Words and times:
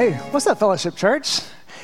Hey, 0.00 0.12
what's 0.30 0.46
up, 0.46 0.58
Fellowship 0.58 0.96
Church? 0.96 1.40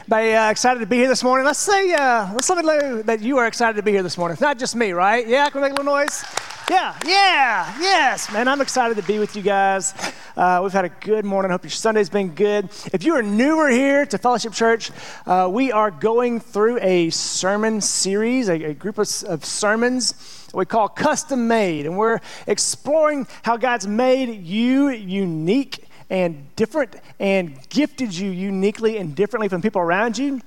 By 0.09 0.33
uh, 0.33 0.51
excited 0.51 0.81
to 0.81 0.87
be 0.87 0.97
here 0.97 1.07
this 1.07 1.23
morning. 1.23 1.45
Let's 1.45 1.59
say, 1.59 1.93
uh, 1.93 2.33
let's 2.33 2.49
let 2.49 2.65
me 2.65 2.65
know 2.65 3.03
that 3.03 3.21
you 3.21 3.37
are 3.37 3.47
excited 3.47 3.77
to 3.77 3.83
be 3.83 3.91
here 3.91 4.03
this 4.03 4.17
morning. 4.17 4.33
It's 4.33 4.41
not 4.41 4.59
just 4.59 4.75
me, 4.75 4.93
right? 4.93 5.29
Yeah, 5.29 5.51
can 5.51 5.61
we 5.61 5.69
make 5.69 5.79
a 5.79 5.83
little 5.83 5.93
noise? 5.93 6.25
Yeah, 6.71 6.99
yeah, 7.05 7.79
yes, 7.79 8.33
man. 8.33 8.49
I'm 8.49 8.63
excited 8.63 8.97
to 8.97 9.03
be 9.03 9.19
with 9.19 9.37
you 9.37 9.43
guys. 9.43 9.93
Uh, 10.35 10.61
we've 10.63 10.73
had 10.73 10.87
a 10.87 10.89
good 10.89 11.27
morning. 11.27 11.51
I 11.51 11.55
hope 11.55 11.65
your 11.65 11.71
Sunday's 11.73 12.09
been 12.09 12.31
good. 12.31 12.71
If 12.91 13.05
you 13.05 13.15
are 13.17 13.23
newer 13.23 13.69
here 13.69 14.07
to 14.07 14.17
Fellowship 14.17 14.55
Church, 14.55 14.93
uh, 15.27 15.51
we 15.53 15.71
are 15.71 15.91
going 15.91 16.41
through 16.41 16.79
a 16.81 17.11
sermon 17.11 17.83
series, 17.83 18.49
a, 18.49 18.55
a 18.65 18.73
group 18.73 18.97
of, 18.97 19.11
of 19.25 19.45
sermons 19.45 20.47
we 20.55 20.65
call 20.65 20.89
custom 20.89 21.49
made, 21.49 21.85
and 21.85 21.99
we're 21.99 22.21
exploring 22.47 23.27
how 23.43 23.59
God's 23.59 23.87
made 23.87 24.43
you 24.43 24.89
unique 24.89 25.87
and 26.11 26.55
different 26.57 26.97
and 27.19 27.59
gifted 27.69 28.17
you 28.17 28.31
uniquely 28.31 28.99
and 28.99 29.15
differently 29.15 29.49
from 29.49 29.63
people 29.63 29.81
around 29.81 30.19
you 30.19 30.41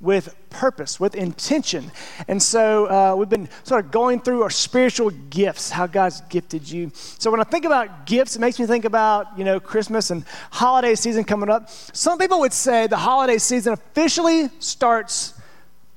with 0.00 0.34
purpose, 0.50 1.00
with 1.00 1.14
intention. 1.14 1.90
And 2.28 2.40
so 2.40 2.86
uh, 2.86 3.16
we've 3.16 3.28
been 3.28 3.48
sort 3.64 3.84
of 3.84 3.90
going 3.90 4.20
through 4.20 4.42
our 4.42 4.50
spiritual 4.50 5.10
gifts, 5.10 5.70
how 5.70 5.86
God's 5.86 6.20
gifted 6.22 6.70
you. 6.70 6.92
So 6.94 7.30
when 7.30 7.40
I 7.40 7.44
think 7.44 7.64
about 7.64 8.06
gifts, 8.06 8.36
it 8.36 8.38
makes 8.38 8.58
me 8.60 8.66
think 8.66 8.84
about, 8.84 9.36
you 9.36 9.44
know, 9.44 9.58
Christmas 9.58 10.10
and 10.10 10.24
holiday 10.50 10.94
season 10.94 11.24
coming 11.24 11.50
up. 11.50 11.68
Some 11.68 12.18
people 12.18 12.38
would 12.40 12.52
say 12.52 12.86
the 12.86 12.96
holiday 12.96 13.38
season 13.38 13.72
officially 13.72 14.50
starts 14.60 15.34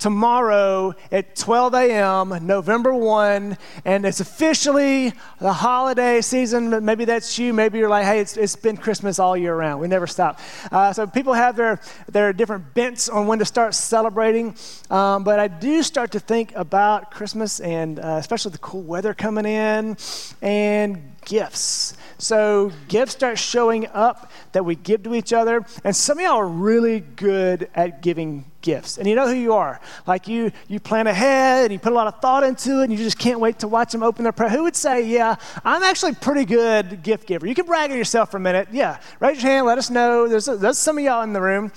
tomorrow 0.02 0.96
at 1.12 1.36
12 1.36 1.76
a.m., 1.76 2.48
November 2.48 2.94
1, 2.94 3.56
and 3.86 4.04
it's 4.04 4.20
officially 4.20 5.14
the 5.40 5.54
holiday 5.54 6.22
season. 6.22 6.84
Maybe 6.84 7.06
that's 7.06 7.38
you. 7.38 7.54
Maybe 7.54 7.78
you're 7.78 7.88
like, 7.88 8.06
hey, 8.06 8.20
it's, 8.20 8.36
it's 8.36 8.56
been 8.56 8.78
Christmas 8.78 9.20
all 9.20 9.38
year 9.38 9.56
round. 9.56 9.80
We 9.80 9.88
never 9.88 10.08
stop. 10.08 10.40
Uh, 10.72 10.92
so 10.92 11.06
people 11.06 11.34
have 11.34 11.56
their, 11.56 11.80
their 12.10 12.34
different 12.34 12.74
bents 12.74 13.10
on 13.10 13.28
when 13.28 13.38
to 13.40 13.46
start 13.46 13.76
celebrating. 13.76 14.56
Um, 14.90 15.24
but 15.24 15.40
I 15.40 15.48
do 15.48 15.84
start 15.84 16.12
to 16.14 16.20
think 16.20 16.52
about 16.56 17.12
Christmas 17.12 17.60
and 17.60 18.00
uh, 18.00 18.18
especially 18.20 18.54
the 18.54 18.58
cool 18.58 18.82
weather 18.82 19.14
coming 19.14 19.46
in 19.46 19.98
and 20.42 21.16
gifts. 21.26 21.96
So 22.18 22.72
gifts 22.88 23.14
start 23.14 23.40
showing 23.40 23.88
up 23.88 24.32
that 24.52 24.64
we 24.64 24.76
give 24.76 25.04
to 25.04 25.16
each 25.16 25.34
other. 25.34 25.66
And 25.84 25.96
some 25.96 26.20
of 26.20 26.24
y'all 26.24 26.38
are 26.38 26.48
really 26.48 27.00
good 27.00 27.70
at 27.74 28.02
giving 28.02 28.46
gifts. 28.62 28.98
And 28.98 29.08
you 29.08 29.16
know 29.16 29.28
who 29.28 29.34
you 29.34 29.54
are. 29.54 29.82
Like 30.06 30.28
you 30.28 30.52
you 30.68 30.80
plan 30.80 31.08
ahead 31.08 31.66
and 31.66 31.74
you 31.74 31.80
put 31.80 31.92
a 31.92 31.96
lot 31.96 32.08
of 32.08 32.20
thought 32.22 32.44
into 32.44 32.82
it 32.82 32.84
and 32.86 32.92
you 32.92 32.98
just 32.98 33.18
can't 33.18 33.40
wait 33.40 33.60
to 33.60 33.68
watch 33.68 33.92
them 33.92 34.04
open 34.04 34.24
their 34.24 34.32
present. 34.32 34.58
Who 34.58 34.64
would 34.64 34.76
say, 34.76 35.08
yeah, 35.08 35.36
I'm 35.66 35.84
actually 35.84 36.14
pretty 36.16 36.46
good 36.46 37.02
gift 37.04 37.28
giver? 37.28 37.48
You 37.48 37.56
can 37.56 37.66
brag 37.66 37.92
on 37.92 37.98
yourself 37.98 38.32
for 38.32 38.38
a 38.38 38.42
minute. 38.42 38.68
Yeah. 38.72 39.00
Raise 39.20 39.42
your 39.42 39.52
hand, 39.52 39.66
let 39.66 39.78
us 39.78 39.90
know. 39.90 40.28
There's, 40.28 40.46
there's 40.46 40.78
some 40.78 40.98
of 40.98 41.04
y'all 41.04 41.24
in 41.24 41.34
the 41.34 41.42
room. 41.42 41.72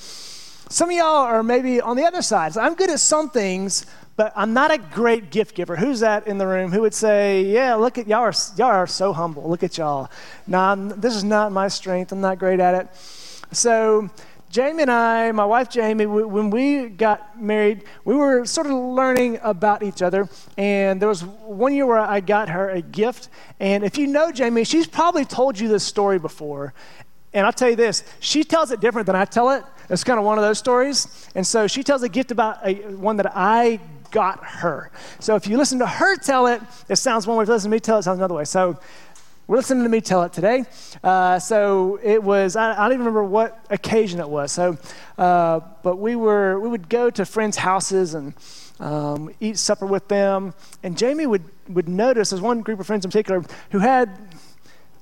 Some 0.69 0.91
of 0.91 0.97
y'all 0.97 1.07
are 1.07 1.43
maybe 1.43 1.81
on 1.81 1.97
the 1.97 2.05
other 2.05 2.23
side. 2.23 2.55
So 2.55 2.61
I'm 2.61 2.75
good 2.75 2.91
at 2.91 3.01
some 3.01 3.31
things, 3.31 3.87
but 4.17 4.33
I'm 4.37 4.53
not 4.53 4.71
a 4.71 4.79
great 4.79 5.31
gift 5.31 5.55
giver. 5.55 5.77
Who's 5.77 6.01
that 6.01 6.27
in 6.27 6.39
the 6.39 6.47
room? 6.47 6.73
Who 6.73 6.83
would 6.83 6.95
say, 6.95 7.43
"Yeah, 7.43 7.75
look 7.75 7.99
at 7.99 8.07
y'all 8.07 8.21
are 8.21 8.35
y'all 8.57 8.69
are 8.69 8.87
so 8.87 9.13
humble. 9.13 9.49
Look 9.49 9.63
at 9.63 9.77
y'all." 9.79 10.11
Nah, 10.47 10.75
this 10.75 11.17
is 11.17 11.25
not 11.25 11.53
my 11.53 11.69
strength. 11.69 12.13
I'm 12.13 12.21
not 12.21 12.39
great 12.39 12.61
at 12.61 12.75
it. 12.75 12.89
So. 13.55 14.11
Jamie 14.51 14.83
and 14.83 14.91
I, 14.93 15.33
my 15.33 15.45
wife 15.45 15.69
Jamie, 15.69 16.07
when 16.07 16.49
we 16.49 16.87
got 16.87 17.43
married, 17.43 17.83
we 18.05 18.15
were 18.15 18.45
sort 18.45 18.69
of 18.69 18.75
learning 18.75 19.41
about 19.43 19.83
each 19.83 20.01
other. 20.01 20.29
And 20.57 21.03
there 21.03 21.09
was 21.09 21.25
one 21.25 21.75
year 21.75 21.87
where 21.87 21.99
I 21.99 22.21
got 22.21 22.49
her 22.51 22.71
a 22.71 22.81
gift. 22.81 23.31
And 23.59 23.83
if 23.83 23.99
you 23.99 24.07
know 24.07 24.31
Jamie, 24.31 24.63
she's 24.63 24.87
probably 24.87 25.25
told 25.25 25.59
you 25.59 25.67
this 25.67 25.83
story 25.83 26.21
before. 26.21 26.73
And 27.33 27.45
I'll 27.45 27.53
tell 27.53 27.69
you 27.69 27.75
this, 27.75 28.05
she 28.21 28.45
tells 28.45 28.71
it 28.71 28.79
different 28.79 29.07
than 29.07 29.17
I 29.17 29.25
tell 29.25 29.51
it. 29.51 29.65
It's 29.91 30.05
kind 30.05 30.21
of 30.21 30.25
one 30.25 30.39
of 30.39 30.45
those 30.45 30.61
stories. 30.61 31.29
And 31.35 31.45
so 31.45 31.67
she 31.67 31.83
tells 31.83 32.05
a 32.05 32.09
gift 32.09 32.31
about 32.31 32.65
a, 32.65 32.75
one 32.95 33.17
that 33.17 33.33
I 33.35 33.81
got 34.15 34.45
her. 34.45 34.93
So 35.19 35.35
if 35.35 35.49
you 35.49 35.59
listen 35.59 35.81
to 35.81 35.87
her 35.87 36.17
tell 36.17 36.47
it, 36.47 36.63
it 36.89 36.97
sounds 36.97 37.27
one 37.27 37.37
way. 37.37 37.43
If 37.43 37.49
you 37.49 37.55
listen 37.55 37.71
to 37.71 37.75
me 37.75 37.81
tell 37.81 37.97
it, 37.97 37.99
it 37.99 38.03
sounds 38.05 38.19
another 38.19 38.35
way. 38.35 38.45
So 38.45 38.79
we're 39.49 39.57
listening 39.57 39.83
to 39.83 39.91
me 39.91 40.01
tell 40.01 40.23
it 40.23 40.33
today. 40.33 40.65
Uh, 41.03 41.41
so 41.41 41.99
it 42.01 42.23
was, 42.23 42.55
I, 42.55 42.73
I, 42.73 42.85
don't 42.85 42.93
even 42.93 43.01
remember 43.01 43.25
what 43.25 43.67
occasion 43.71 44.21
it 44.21 44.29
was. 44.29 44.53
So, 44.53 44.79
uh, 45.19 45.61
but 45.83 45.97
we 45.97 46.15
were, 46.15 46.61
we 46.61 46.69
would 46.69 46.89
go 46.89 47.11
to 47.11 47.27
friends' 47.27 47.57
houses 47.57 48.15
and 48.15 48.35
um, 48.79 49.35
eat 49.41 49.59
supper 49.59 49.85
with 49.85 50.07
them. 50.07 50.55
And 50.85 50.97
Jamie 50.97 51.27
would, 51.27 51.43
would 51.69 51.89
notice, 51.89 52.31
there's 52.31 52.41
one 52.41 52.61
group 52.61 52.79
of 52.79 52.87
friends 52.87 53.05
in 53.05 53.11
particular 53.11 53.45
who 53.73 53.81
had, 53.81 54.17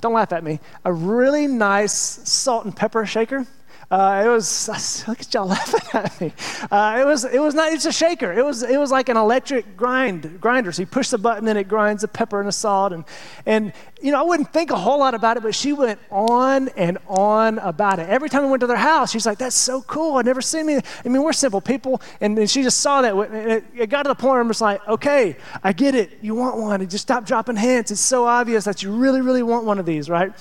don't 0.00 0.14
laugh 0.14 0.32
at 0.32 0.42
me, 0.42 0.58
a 0.87 0.92
really 0.92 1.47
nice 1.47 1.92
salt 1.92 2.64
and 2.64 2.75
pepper 2.75 3.04
shaker. 3.04 3.47
Uh, 3.92 4.22
it 4.25 4.28
was 4.28 5.06
look 5.06 5.20
at 5.20 5.34
y'all 5.34 5.47
laughing 5.48 5.80
at 5.92 6.19
me. 6.19 6.32
Uh, 6.70 6.97
it 6.98 7.04
was 7.04 7.26
it 7.26 7.41
was 7.41 7.54
not 7.54 7.70
it's 7.70 7.84
a 7.84 7.92
shaker. 7.92 8.32
It 8.32 8.42
was 8.42 8.62
it 8.62 8.78
was 8.78 8.91
like 8.91 9.10
an 9.10 9.19
electric 9.19 9.76
grind 9.76 10.41
grinder. 10.41 10.72
So 10.72 10.80
you 10.80 10.86
push 10.86 11.10
the 11.10 11.19
button 11.19 11.47
and 11.47 11.58
it 11.58 11.69
grinds 11.69 12.00
the 12.00 12.08
pepper 12.08 12.41
and 12.41 12.48
the 12.48 12.52
salt 12.52 12.94
and 12.94 13.04
and 13.44 13.75
you 14.02 14.10
know 14.10 14.18
I 14.18 14.22
wouldn't 14.22 14.52
think 14.52 14.70
a 14.70 14.76
whole 14.76 14.98
lot 14.98 15.14
about 15.14 15.36
it, 15.36 15.42
but 15.42 15.54
she 15.54 15.72
went 15.72 15.98
on 16.10 16.68
and 16.70 16.98
on 17.06 17.58
about 17.60 17.98
it. 17.98 18.08
Every 18.08 18.28
time 18.28 18.42
we 18.42 18.50
went 18.50 18.60
to 18.60 18.66
their 18.66 18.76
house, 18.76 19.12
she's 19.12 19.26
like, 19.26 19.38
"That's 19.38 19.56
so 19.56 19.82
cool. 19.82 20.16
I've 20.16 20.24
never 20.24 20.42
seen 20.42 20.66
me." 20.66 20.80
I 21.04 21.08
mean, 21.08 21.22
we're 21.22 21.32
simple 21.32 21.60
people, 21.60 22.02
and, 22.20 22.50
she 22.50 22.62
just 22.62 22.80
saw 22.80 23.02
that. 23.02 23.14
And 23.14 23.64
it, 23.74 23.88
got 23.88 24.02
to 24.02 24.08
the 24.08 24.14
point 24.14 24.32
where 24.32 24.40
I'm 24.40 24.48
just 24.48 24.60
like, 24.60 24.86
"Okay, 24.88 25.36
I 25.62 25.72
get 25.72 25.94
it. 25.94 26.18
You 26.20 26.34
want 26.34 26.56
one, 26.56 26.80
and 26.80 26.90
just 26.90 27.02
stop 27.02 27.24
dropping 27.24 27.56
hints. 27.56 27.90
It's 27.90 28.00
so 28.00 28.26
obvious 28.26 28.64
that 28.64 28.82
you 28.82 28.92
really 28.92 29.20
really 29.20 29.42
want 29.42 29.64
one 29.64 29.78
of 29.78 29.86
these, 29.86 30.10
right?" 30.10 30.32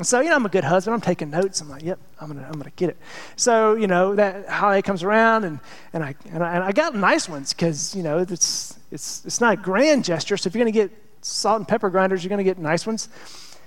And 0.00 0.06
so, 0.06 0.20
you 0.20 0.30
know, 0.30 0.36
I'm 0.36 0.46
a 0.46 0.48
good 0.48 0.64
husband. 0.64 0.94
I'm 0.94 1.02
taking 1.02 1.28
notes. 1.28 1.60
I'm 1.60 1.68
like, 1.68 1.82
yep, 1.82 1.98
I'm 2.18 2.28
gonna, 2.28 2.46
I'm 2.46 2.54
gonna 2.54 2.72
get 2.74 2.88
it. 2.88 2.96
So, 3.36 3.74
you 3.74 3.86
know, 3.86 4.14
that 4.14 4.48
holiday 4.48 4.80
comes 4.80 5.02
around, 5.02 5.44
and, 5.44 5.60
and, 5.92 6.02
I, 6.02 6.14
and, 6.32 6.42
I, 6.42 6.54
and 6.54 6.64
I 6.64 6.72
got 6.72 6.94
nice 6.94 7.28
ones 7.28 7.52
because, 7.52 7.94
you 7.94 8.02
know, 8.02 8.20
it's, 8.20 8.78
it's, 8.90 9.22
it's 9.26 9.42
not 9.42 9.52
a 9.52 9.56
grand 9.58 10.06
gesture. 10.06 10.38
So 10.38 10.48
if 10.48 10.54
you're 10.54 10.64
gonna 10.64 10.72
get 10.72 10.90
salt 11.22 11.58
and 11.58 11.68
pepper 11.68 11.90
grinders, 11.90 12.22
you're 12.24 12.30
gonna 12.30 12.44
get 12.44 12.58
nice 12.58 12.86
ones. 12.86 13.08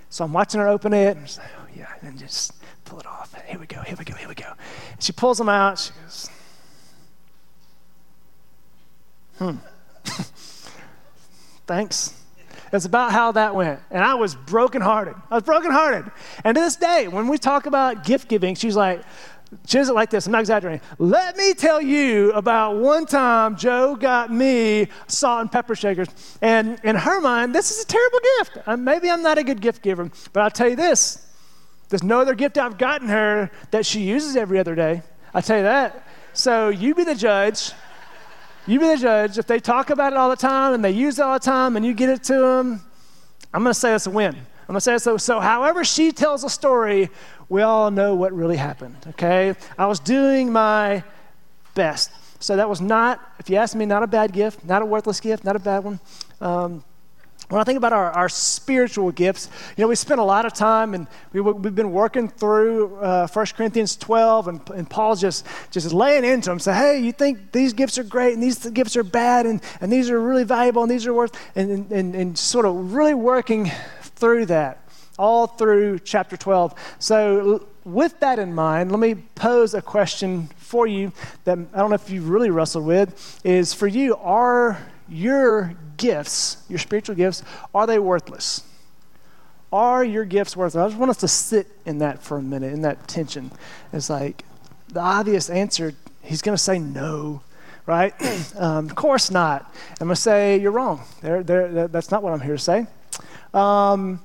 So 0.10 0.24
I'm 0.24 0.34
watching 0.34 0.60
her 0.60 0.68
open 0.68 0.94
it, 0.94 1.18
and 1.18 1.38
like, 1.38 1.48
oh 1.60 1.68
yeah, 1.76 1.92
and 2.02 2.18
just 2.18 2.54
pull 2.86 3.00
it 3.00 3.06
off. 3.06 3.34
Here 3.46 3.60
we 3.60 3.66
go, 3.66 3.82
here 3.82 3.96
we 3.98 4.06
go, 4.06 4.14
here 4.16 4.28
we 4.28 4.36
go. 4.36 4.52
And 4.92 5.02
she 5.02 5.12
pulls 5.12 5.38
them 5.38 5.50
out. 5.50 5.80
She 5.80 5.92
goes, 6.02 6.30
hmm. 9.38 9.56
Thanks. 11.66 12.20
That's 12.72 12.86
about 12.86 13.12
how 13.12 13.32
that 13.34 13.54
went. 13.54 13.80
And 13.92 14.04
I 14.04 14.16
was 14.16 14.34
brokenhearted. 14.34 15.14
I 15.30 15.36
was 15.36 15.44
brokenhearted. 15.44 16.12
And 16.44 16.56
to 16.56 16.62
this 16.62 16.76
day, 16.76 17.08
when 17.08 17.28
we 17.28 17.38
talk 17.38 17.68
about 17.68 18.04
gift 18.04 18.28
giving, 18.28 18.56
she's 18.56 18.76
like, 18.76 19.04
does 19.68 19.90
it 19.90 19.94
like 19.94 20.10
this. 20.10 20.26
I'm 20.26 20.32
not 20.32 20.42
exaggerating. 20.42 20.82
Let 20.98 21.38
me 21.38 21.54
tell 21.54 21.82
you 21.82 22.32
about 22.34 22.78
one 22.78 23.06
time 23.06 23.56
Joe 23.56 23.96
got 23.96 24.32
me 24.32 24.88
salt 25.08 25.42
and 25.42 25.52
pepper 25.52 25.76
shakers. 25.76 26.10
And 26.42 26.80
in 26.84 26.96
her 26.96 27.22
mind, 27.22 27.54
this 27.54 27.72
is 27.72 27.84
a 27.84 27.88
terrible 27.88 28.20
gift. 28.38 28.58
Uh, 28.68 28.78
maybe 28.78 29.10
I'm 29.10 29.22
not 29.22 29.38
a 29.38 29.44
good 29.44 29.62
gift 29.62 29.82
giver, 29.82 30.10
but 30.32 30.42
I'll 30.42 30.52
tell 30.52 30.70
you 30.70 30.76
this 30.76 31.26
there's 31.90 32.04
no 32.04 32.22
other 32.22 32.34
gift 32.34 32.58
I've 32.58 32.78
gotten 32.78 33.08
her 33.10 33.52
that 33.70 33.86
she 33.86 34.02
uses 34.02 34.36
every 34.36 34.58
other 34.58 34.74
day. 34.74 35.04
I'll 35.34 35.42
tell 35.44 35.58
you 35.58 35.64
that. 35.64 36.08
So 36.34 36.70
you 36.70 36.96
be 36.96 37.04
the 37.04 37.14
judge. 37.14 37.72
You 38.66 38.80
be 38.80 38.88
the 38.88 38.98
judge. 38.98 39.38
If 39.38 39.46
they 39.46 39.60
talk 39.60 39.92
about 39.92 40.14
it 40.14 40.18
all 40.18 40.30
the 40.30 40.36
time 40.36 40.74
and 40.74 40.84
they 40.84 40.92
use 40.92 41.20
it 41.20 41.22
all 41.22 41.34
the 41.34 41.46
time 41.46 41.76
and 41.76 41.86
you 41.86 41.94
get 41.94 42.10
it 42.10 42.24
to 42.24 42.34
them, 42.34 42.82
I'm 43.54 43.62
going 43.62 43.74
to 43.74 43.80
say 43.80 43.94
it's 43.94 44.08
a 44.08 44.10
win. 44.10 44.36
I'm 44.64 44.74
going 44.74 44.78
to 44.78 44.82
say 44.82 44.98
so. 44.98 45.18
So, 45.18 45.40
however 45.40 45.84
she 45.84 46.12
tells 46.12 46.44
a 46.44 46.50
story, 46.50 47.10
we 47.50 47.62
all 47.62 47.92
know 47.92 48.16
what 48.16 48.32
really 48.34 48.58
happened, 48.58 48.98
okay? 49.10 49.56
I 49.78 49.86
was 49.88 50.00
doing 50.00 50.52
my 50.52 51.04
best. 51.76 52.12
So, 52.40 52.56
that 52.56 52.70
was 52.70 52.80
not, 52.80 53.20
if 53.40 53.50
you 53.50 53.58
ask 53.58 53.76
me, 53.76 53.86
not 53.86 54.04
a 54.04 54.08
bad 54.08 54.32
gift, 54.32 54.64
not 54.64 54.82
a 54.82 54.86
worthless 54.86 55.20
gift, 55.20 55.44
not 55.44 55.56
a 55.56 55.60
bad 55.60 55.84
one. 55.84 56.00
Um, 56.40 56.84
when 57.50 57.60
I 57.60 57.66
think 57.66 57.78
about 57.78 57.94
our, 57.94 58.10
our 58.12 58.30
spiritual 58.30 59.12
gifts, 59.12 59.50
you 59.78 59.84
know, 59.84 59.88
we 59.88 59.96
spent 59.96 60.20
a 60.20 60.24
lot 60.24 60.46
of 60.46 60.54
time 60.54 60.94
and 60.94 61.08
we, 61.34 61.42
we've 61.42 61.76
been 61.76 61.92
working 61.92 62.30
through 62.30 62.96
uh, 62.96 63.28
1 63.28 63.46
Corinthians 63.56 63.96
12, 63.98 64.48
and, 64.48 64.70
and 64.72 64.90
Paul's 64.90 65.22
just, 65.22 65.46
just 65.70 65.92
laying 65.94 66.24
into 66.24 66.50
them. 66.50 66.60
Say, 66.60 66.74
hey, 66.74 67.00
you 67.00 67.12
think 67.12 67.52
these 67.52 67.74
gifts 67.74 67.98
are 67.98 68.04
great 68.04 68.34
and 68.34 68.42
these 68.42 68.66
gifts 68.70 68.96
are 68.96 69.04
bad 69.04 69.46
and, 69.46 69.62
and 69.82 69.92
these 69.92 70.10
are 70.10 70.20
really 70.20 70.46
valuable 70.46 70.84
and 70.84 70.92
these 70.92 71.06
are 71.06 71.14
worth, 71.14 71.38
and, 71.56 71.92
and, 71.92 72.16
and 72.16 72.38
sort 72.38 72.66
of 72.66 72.94
really 72.94 73.14
working 73.14 73.70
through 74.24 74.46
that 74.46 74.80
all 75.20 75.48
through 75.48 76.00
chapter 76.00 76.38
12. 76.38 76.74
So, 77.00 77.68
with 77.84 78.20
that 78.22 78.40
in 78.40 78.56
mind, 78.56 78.90
let 78.92 79.00
me 79.00 79.16
pose 79.36 79.74
a 79.74 79.82
question 79.82 80.48
for 80.56 80.88
you 80.88 81.12
that 81.44 81.58
I 81.74 81.78
don't 81.78 81.90
know 81.90 81.96
if 81.96 82.10
you've 82.10 82.30
really 82.30 82.50
wrestled 82.50 82.86
with 82.86 83.42
is 83.44 83.74
for 83.74 83.88
you, 83.88 84.16
are 84.16 84.80
your 85.10 85.76
gifts, 85.98 86.64
your 86.70 86.80
spiritual 86.80 87.16
gifts, 87.16 87.44
are 87.76 87.86
they 87.86 88.00
worthless? 88.00 88.64
Are 89.74 90.04
your 90.04 90.24
gifts 90.24 90.56
worthless? 90.56 90.82
I 90.82 90.88
just 90.88 90.98
want 90.98 91.10
us 91.10 91.18
to 91.18 91.28
sit 91.28 91.68
in 91.86 91.98
that 91.98 92.24
for 92.24 92.38
a 92.38 92.42
minute, 92.42 92.72
in 92.72 92.84
that 92.84 93.06
tension. 93.08 93.52
It's 93.92 94.10
like 94.10 94.46
the 94.88 95.02
obvious 95.02 95.50
answer, 95.50 95.94
he's 96.22 96.42
going 96.42 96.56
to 96.56 96.64
say 96.64 96.80
no, 96.80 97.42
right? 97.86 98.14
um, 98.58 98.86
of 98.86 98.96
course 98.96 99.30
not. 99.30 99.70
I'm 100.00 100.08
going 100.08 100.16
to 100.16 100.22
say, 100.22 100.58
you're 100.58 100.72
wrong. 100.72 101.02
They're, 101.22 101.44
they're, 101.44 101.90
that's 101.90 102.12
not 102.12 102.24
what 102.24 102.32
I'm 102.32 102.42
here 102.42 102.56
to 102.56 102.62
say. 102.62 102.88
Um, 103.54 104.20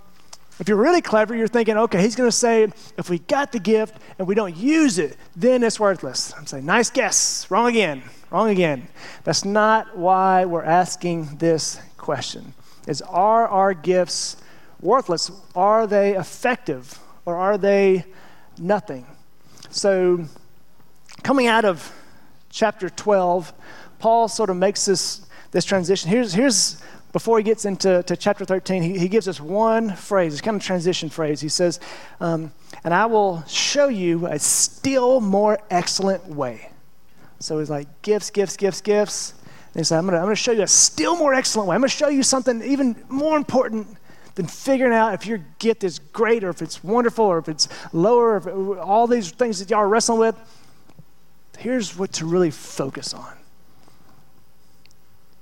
If 0.61 0.69
you're 0.69 0.79
really 0.79 1.03
clever, 1.03 1.37
you're 1.37 1.47
thinking, 1.47 1.77
okay, 1.77 2.03
he's 2.03 2.17
going 2.17 2.29
to 2.29 2.37
say, 2.37 2.65
if 2.97 3.09
we 3.09 3.21
got 3.21 3.53
the 3.53 3.61
gift 3.61 3.97
and 4.19 4.27
we 4.27 4.35
don't 4.35 4.57
use 4.57 4.99
it, 4.99 5.17
then 5.37 5.63
it's 5.63 5.79
worthless. 5.79 6.35
I'm 6.37 6.47
saying, 6.47 6.67
nice 6.67 6.91
guess. 6.91 7.49
Wrong 7.49 7.69
again. 7.69 8.03
Wrong 8.31 8.51
again. 8.51 8.89
That's 9.23 9.45
not 9.45 9.97
why 9.97 10.47
we're 10.47 10.65
asking 10.65 11.37
this 11.39 11.81
question. 11.97 12.55
Is 12.89 13.03
are 13.03 13.47
our 13.47 13.73
gifts 13.73 14.37
worthless? 14.81 15.31
Are 15.55 15.87
they 15.87 16.17
effective 16.17 16.99
or 17.25 17.37
are 17.37 17.57
they 17.57 18.05
nothing? 18.59 19.07
So, 19.71 20.25
coming 21.23 21.47
out 21.47 21.65
of 21.65 21.93
chapter 22.51 22.91
12, 22.91 23.53
Paul 24.01 24.27
sort 24.27 24.51
of 24.51 24.57
makes 24.57 24.87
this, 24.87 25.27
this 25.53 25.65
transition. 25.65 26.11
Here's, 26.11 26.33
here's 26.33 26.83
before 27.19 27.37
he 27.37 27.43
gets 27.43 27.65
into 27.65 28.01
to 28.05 28.17
chapter 28.17 28.45
13, 28.45 28.81
he, 28.81 28.97
he 28.97 29.09
gives 29.09 29.27
us 29.27 29.41
one 29.41 29.93
phrase, 29.97 30.35
it's 30.35 30.41
kind 30.41 30.55
of 30.55 30.63
a 30.63 30.65
transition 30.65 31.09
phrase. 31.09 31.41
He 31.41 31.49
says, 31.49 31.81
um, 32.21 32.53
And 32.85 32.95
I 32.95 33.07
will 33.07 33.43
show 33.49 33.89
you 33.89 34.27
a 34.27 34.39
still 34.39 35.21
more 35.21 35.59
excellent 35.69 36.25
way. 36.29 36.71
So 37.41 37.59
he's 37.59 37.71
like, 37.71 37.89
Gifts, 38.03 38.31
gifts, 38.31 38.57
gifts, 38.57 38.81
gifts. 38.81 39.35
And 39.75 39.81
he 39.81 39.83
said, 39.83 39.99
I'm 39.99 40.07
going 40.07 40.29
to 40.29 40.37
show 40.37 40.53
you 40.53 40.63
a 40.63 40.69
still 40.69 41.17
more 41.17 41.35
excellent 41.35 41.69
way. 41.69 41.75
I'm 41.75 41.81
going 41.81 41.91
to 41.91 41.97
show 41.97 42.09
you 42.09 42.23
something 42.23 42.63
even 42.63 42.95
more 43.09 43.37
important 43.37 43.89
than 44.37 44.47
figuring 44.47 44.95
out 44.95 45.13
if 45.13 45.27
your 45.27 45.39
gift 45.59 45.83
is 45.83 45.99
great 45.99 46.45
or 46.45 46.51
if 46.51 46.63
it's 46.63 46.85
wonderful 46.85 47.25
or 47.25 47.39
if 47.39 47.49
it's 47.49 47.69
lower, 47.93 48.37
if 48.37 48.47
it, 48.47 48.53
all 48.53 49.09
these 49.09 49.33
things 49.33 49.59
that 49.59 49.71
y'all 49.71 49.81
are 49.81 49.89
wrestling 49.89 50.21
with. 50.21 50.37
Here's 51.59 51.99
what 51.99 52.13
to 52.13 52.27
really 52.27 52.53
focus 52.53 53.13
on. 53.13 53.35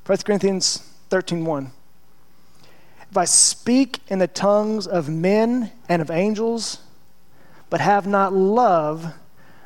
1 0.07 0.19
Corinthians 0.25 0.96
13:1. 1.11 1.71
If 3.11 3.17
I 3.17 3.25
speak 3.25 4.01
in 4.09 4.19
the 4.19 4.27
tongues 4.27 4.87
of 4.87 5.09
men 5.09 5.73
and 5.89 6.03
of 6.03 6.11
angels, 6.11 6.81
but 7.71 7.81
have 7.81 8.07
not 8.07 8.33
love, 8.33 9.15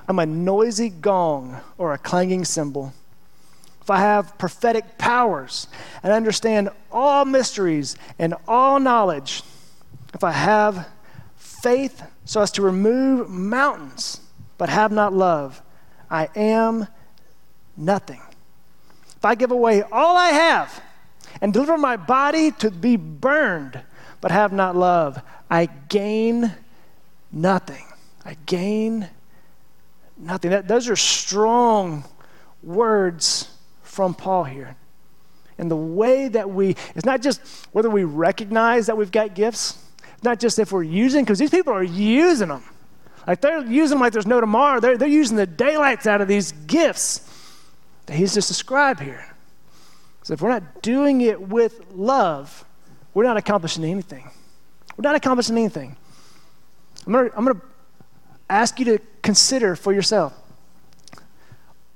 I'm 0.09 0.19
a 0.19 0.27
noisy 0.27 0.89
gong 0.89 1.61
or 1.79 1.93
a 1.93 1.99
clanging 1.99 2.45
cymbal. 2.45 2.93
If 3.81 3.91
I 3.91 3.99
have 3.99 4.39
prophetic 4.39 4.99
powers 4.99 5.67
and 6.03 6.13
understand 6.13 6.69
all 6.93 7.25
mysteries 7.25 7.97
and 8.19 8.35
all 8.47 8.79
knowledge, 8.79 9.43
if 10.15 10.23
I 10.23 10.33
have 10.33 10.89
faith 11.37 12.03
so 12.25 12.41
as 12.43 12.51
to 12.53 12.63
remove 12.63 13.29
mountains, 13.29 14.21
but 14.59 14.69
have 14.69 14.93
not 14.93 15.13
love, 15.13 15.63
I 16.11 16.29
am 16.37 16.87
nothing. 17.77 18.21
If 19.17 19.25
I 19.25 19.35
give 19.35 19.51
away 19.51 19.83
all 19.83 20.17
I 20.17 20.29
have, 20.29 20.83
and 21.41 21.53
deliver 21.53 21.79
my 21.79 21.97
body 21.97 22.51
to 22.53 22.71
be 22.71 22.97
burned, 22.97 23.81
but 24.21 24.31
have 24.31 24.53
not 24.53 24.77
love, 24.77 25.21
I 25.51 25.67
gain 25.89 26.53
nothing. 27.33 27.85
I 28.25 28.37
gain 28.47 29.09
nothing. 30.17 30.51
That, 30.51 30.69
those 30.69 30.89
are 30.89 30.97
strong 30.97 32.05
words 32.63 33.51
from 33.83 34.15
Paul 34.15 34.45
here. 34.45 34.77
And 35.59 35.71
the 35.71 35.77
way 35.77 36.29
that 36.29 36.49
we, 36.49 36.71
it's 36.95 37.05
not 37.05 37.21
just 37.21 37.41
whether 37.73 37.91
we 37.91 38.05
recognize 38.05 38.87
that 38.87 38.97
we've 38.97 39.13
got 39.13 39.35
gifts, 39.35 39.83
it's 40.15 40.25
not 40.25 40.41
just 40.41 40.59
if 40.59 40.73
we're 40.73 40.83
using, 40.83 41.25
because 41.25 41.39
these 41.39 41.51
people 41.51 41.73
are 41.73 41.83
using 41.83 42.49
them. 42.49 42.63
Like 43.27 43.41
they're 43.41 43.65
using 43.65 43.97
them 43.97 44.01
like 44.01 44.13
there's 44.13 44.27
no 44.27 44.41
tomorrow. 44.41 44.81
They're, 44.81 44.97
they're 44.97 45.09
using 45.09 45.37
the 45.37 45.47
daylights 45.47 46.07
out 46.07 46.21
of 46.21 46.29
these 46.29 46.53
gifts 46.53 47.29
that 48.07 48.17
he's 48.17 48.35
just 48.35 48.49
described 48.49 49.01
here. 49.01 49.30
So 50.23 50.35
if 50.35 50.43
we're 50.43 50.51
not 50.51 50.83
doing 50.83 51.21
it 51.23 51.41
with 51.41 51.81
love, 51.93 52.65
we're 53.15 53.25
not 53.25 53.37
accomplishing 53.37 53.85
anything. 53.85 54.31
We're 54.97 55.09
not 55.09 55.15
accomplishing 55.15 55.57
anything. 55.57 55.97
I'm 57.07 57.13
going 57.13 57.31
to 57.31 57.37
I'm 57.37 57.47
to 57.47 57.61
ask 58.49 58.79
you 58.79 58.85
to 58.85 58.99
consider 59.23 59.77
for 59.77 59.93
yourself 59.93 60.35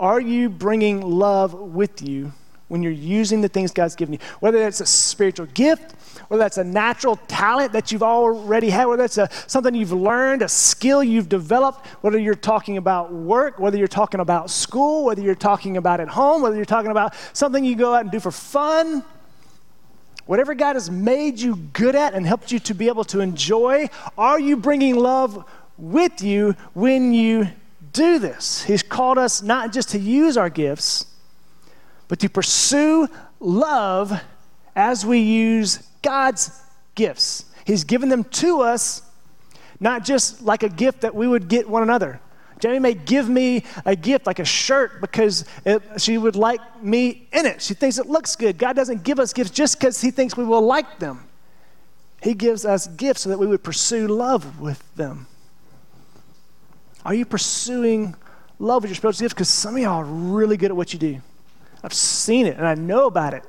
are 0.01 0.21
you 0.21 0.49
bringing 0.49 1.01
love 1.01 1.55
with 1.55 2.03
you 2.03 2.33
when 2.69 2.83
you're 2.83 2.93
using 2.93 3.41
the 3.41 3.49
things 3.49 3.71
God's 3.71 3.95
given 3.95 4.15
you? 4.15 4.19
Whether 4.41 4.59
that's 4.59 4.81
a 4.81 4.87
spiritual 4.87 5.47
gift, 5.47 5.95
whether 6.29 6.43
that's 6.43 6.59
a 6.59 6.65
natural 6.65 7.17
talent 7.29 7.73
that 7.73 7.93
you've 7.93 8.03
already 8.03 8.71
had, 8.71 8.87
whether 8.87 9.03
that's 9.03 9.19
a, 9.19 9.29
something 9.47 9.75
you've 9.75 9.93
learned, 9.93 10.43
a 10.43 10.49
skill 10.49 11.03
you've 11.05 11.29
developed, 11.29 11.87
whether 12.03 12.19
you're 12.19 12.35
talking 12.35 12.77
about 12.77 13.13
work, 13.13 13.59
whether 13.59 13.77
you're 13.77 13.87
talking 13.89 14.21
about 14.21 14.51
school, 14.51 15.05
whether 15.05 15.23
you're 15.23 15.35
talking 15.35 15.77
about 15.77 16.01
at 16.01 16.09
home, 16.09 16.43
whether 16.43 16.57
you're 16.57 16.65
talking 16.65 16.91
about 16.91 17.15
something 17.33 17.65
you 17.65 17.77
go 17.77 17.95
out 17.95 18.03
and 18.03 18.11
do 18.11 18.21
for 18.21 18.31
fun. 18.31 19.05
Whatever 20.27 20.55
God 20.55 20.75
has 20.75 20.91
made 20.91 21.39
you 21.39 21.57
good 21.57 21.95
at 21.95 22.15
and 22.15 22.27
helped 22.27 22.51
you 22.51 22.59
to 22.61 22.75
be 22.75 22.89
able 22.89 23.05
to 23.05 23.21
enjoy, 23.21 23.91
are 24.17 24.41
you 24.41 24.57
bringing 24.57 24.97
love 24.97 25.45
with 25.77 26.23
you 26.23 26.57
when 26.73 27.13
you 27.13 27.49
do 27.93 28.19
this? 28.19 28.63
He's 28.63 28.83
called 28.83 29.19
us 29.19 29.43
not 29.43 29.73
just 29.73 29.91
to 29.91 29.99
use 29.99 30.39
our 30.39 30.49
gifts, 30.49 31.07
but 32.09 32.19
to 32.21 32.29
pursue 32.31 33.09
love 33.39 34.19
as 34.75 35.05
we 35.05 35.19
use 35.19 35.87
God's 36.05 36.51
gifts. 36.95 37.47
He's 37.65 37.83
given 37.83 38.09
them 38.09 38.25
to 38.25 38.61
us, 38.61 39.03
not 39.81 40.05
just 40.05 40.43
like 40.43 40.63
a 40.63 40.69
gift 40.69 41.01
that 41.01 41.15
we 41.15 41.27
would 41.27 41.49
get 41.49 41.69
one 41.69 41.83
another. 41.83 42.21
Jamie 42.61 42.79
may 42.79 42.95
give 42.95 43.29
me 43.29 43.65
a 43.85 43.97
gift 43.97 44.27
like 44.27 44.39
a 44.39 44.45
shirt 44.45 45.01
because 45.01 45.45
it, 45.65 45.83
she 45.99 46.17
would 46.19 46.37
like 46.37 46.61
me 46.83 47.27
in 47.33 47.47
it. 47.47 47.61
She 47.61 47.75
thinks 47.75 47.99
it 47.99 48.07
looks 48.07 48.37
good. 48.37 48.59
God 48.59 48.77
doesn't 48.77 49.03
give 49.03 49.19
us 49.19 49.33
gifts 49.33 49.51
just 49.51 49.79
because 49.79 50.01
He 50.01 50.11
thinks 50.11 50.37
we 50.37 50.45
will 50.45 50.63
like 50.63 50.99
them. 50.99 51.27
He 52.23 52.35
gives 52.35 52.65
us 52.65 52.87
gifts 52.87 53.23
so 53.23 53.31
that 53.31 53.39
we 53.39 53.47
would 53.47 53.65
pursue 53.65 54.07
love 54.07 54.61
with 54.61 54.95
them. 54.95 55.27
Are 57.05 57.13
you 57.13 57.27
pursuing 57.27 58.15
love 58.59 58.83
with 58.83 58.91
your 58.91 58.97
spiritual 58.97 59.25
gifts? 59.25 59.35
Because 59.35 59.49
some 59.49 59.75
of 59.77 59.83
y'all 59.83 60.01
are 60.01 60.05
really 60.05 60.57
good 60.57 60.71
at 60.71 60.77
what 60.77 60.93
you 60.93 60.99
do. 60.99 61.21
I've 61.83 61.93
seen 61.93 62.47
it 62.47 62.57
and 62.57 62.67
I 62.67 62.75
know 62.75 63.07
about 63.07 63.35
it. 63.35 63.45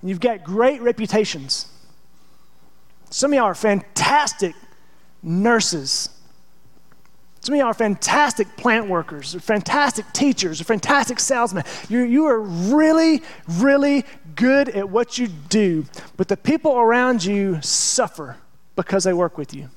And 0.00 0.10
you've 0.10 0.20
got 0.20 0.42
great 0.42 0.80
reputations. 0.82 1.68
Some 3.10 3.32
of 3.32 3.36
y'all 3.36 3.46
are 3.46 3.54
fantastic 3.54 4.54
nurses. 5.22 6.08
Some 7.40 7.54
of 7.54 7.58
y'all 7.58 7.68
are 7.68 7.74
fantastic 7.74 8.56
plant 8.56 8.88
workers, 8.88 9.34
or 9.34 9.40
fantastic 9.40 10.04
teachers, 10.12 10.60
or 10.60 10.64
fantastic 10.64 11.20
salesmen. 11.20 11.64
You're, 11.88 12.04
you 12.04 12.26
are 12.26 12.40
really, 12.40 13.22
really 13.48 14.04
good 14.34 14.68
at 14.70 14.90
what 14.90 15.16
you 15.16 15.28
do, 15.28 15.86
but 16.16 16.28
the 16.28 16.36
people 16.36 16.76
around 16.76 17.24
you 17.24 17.60
suffer 17.62 18.36
because 18.74 19.04
they 19.04 19.12
work 19.12 19.38
with 19.38 19.54
you. 19.54 19.70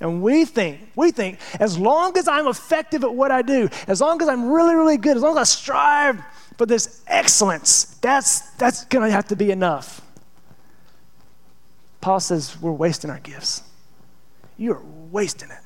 And 0.00 0.22
we 0.22 0.46
think, 0.46 0.80
we 0.96 1.10
think, 1.10 1.38
as 1.60 1.78
long 1.78 2.16
as 2.16 2.26
I'm 2.26 2.46
effective 2.46 3.04
at 3.04 3.14
what 3.14 3.30
I 3.30 3.42
do, 3.42 3.68
as 3.86 4.00
long 4.00 4.22
as 4.22 4.28
I'm 4.28 4.50
really, 4.50 4.74
really 4.74 4.96
good, 4.96 5.18
as 5.18 5.22
long 5.22 5.32
as 5.32 5.38
I 5.38 5.44
strive 5.44 6.24
for 6.56 6.64
this 6.64 7.02
excellence, 7.06 7.84
that's, 8.00 8.40
that's 8.52 8.86
going 8.86 9.06
to 9.06 9.12
have 9.12 9.28
to 9.28 9.36
be 9.36 9.50
enough. 9.50 10.00
Paul 12.00 12.20
says 12.20 12.60
we're 12.60 12.72
wasting 12.72 13.10
our 13.10 13.20
gifts. 13.20 13.62
You 14.56 14.72
are 14.72 14.82
wasting 15.10 15.50
it. 15.50 15.58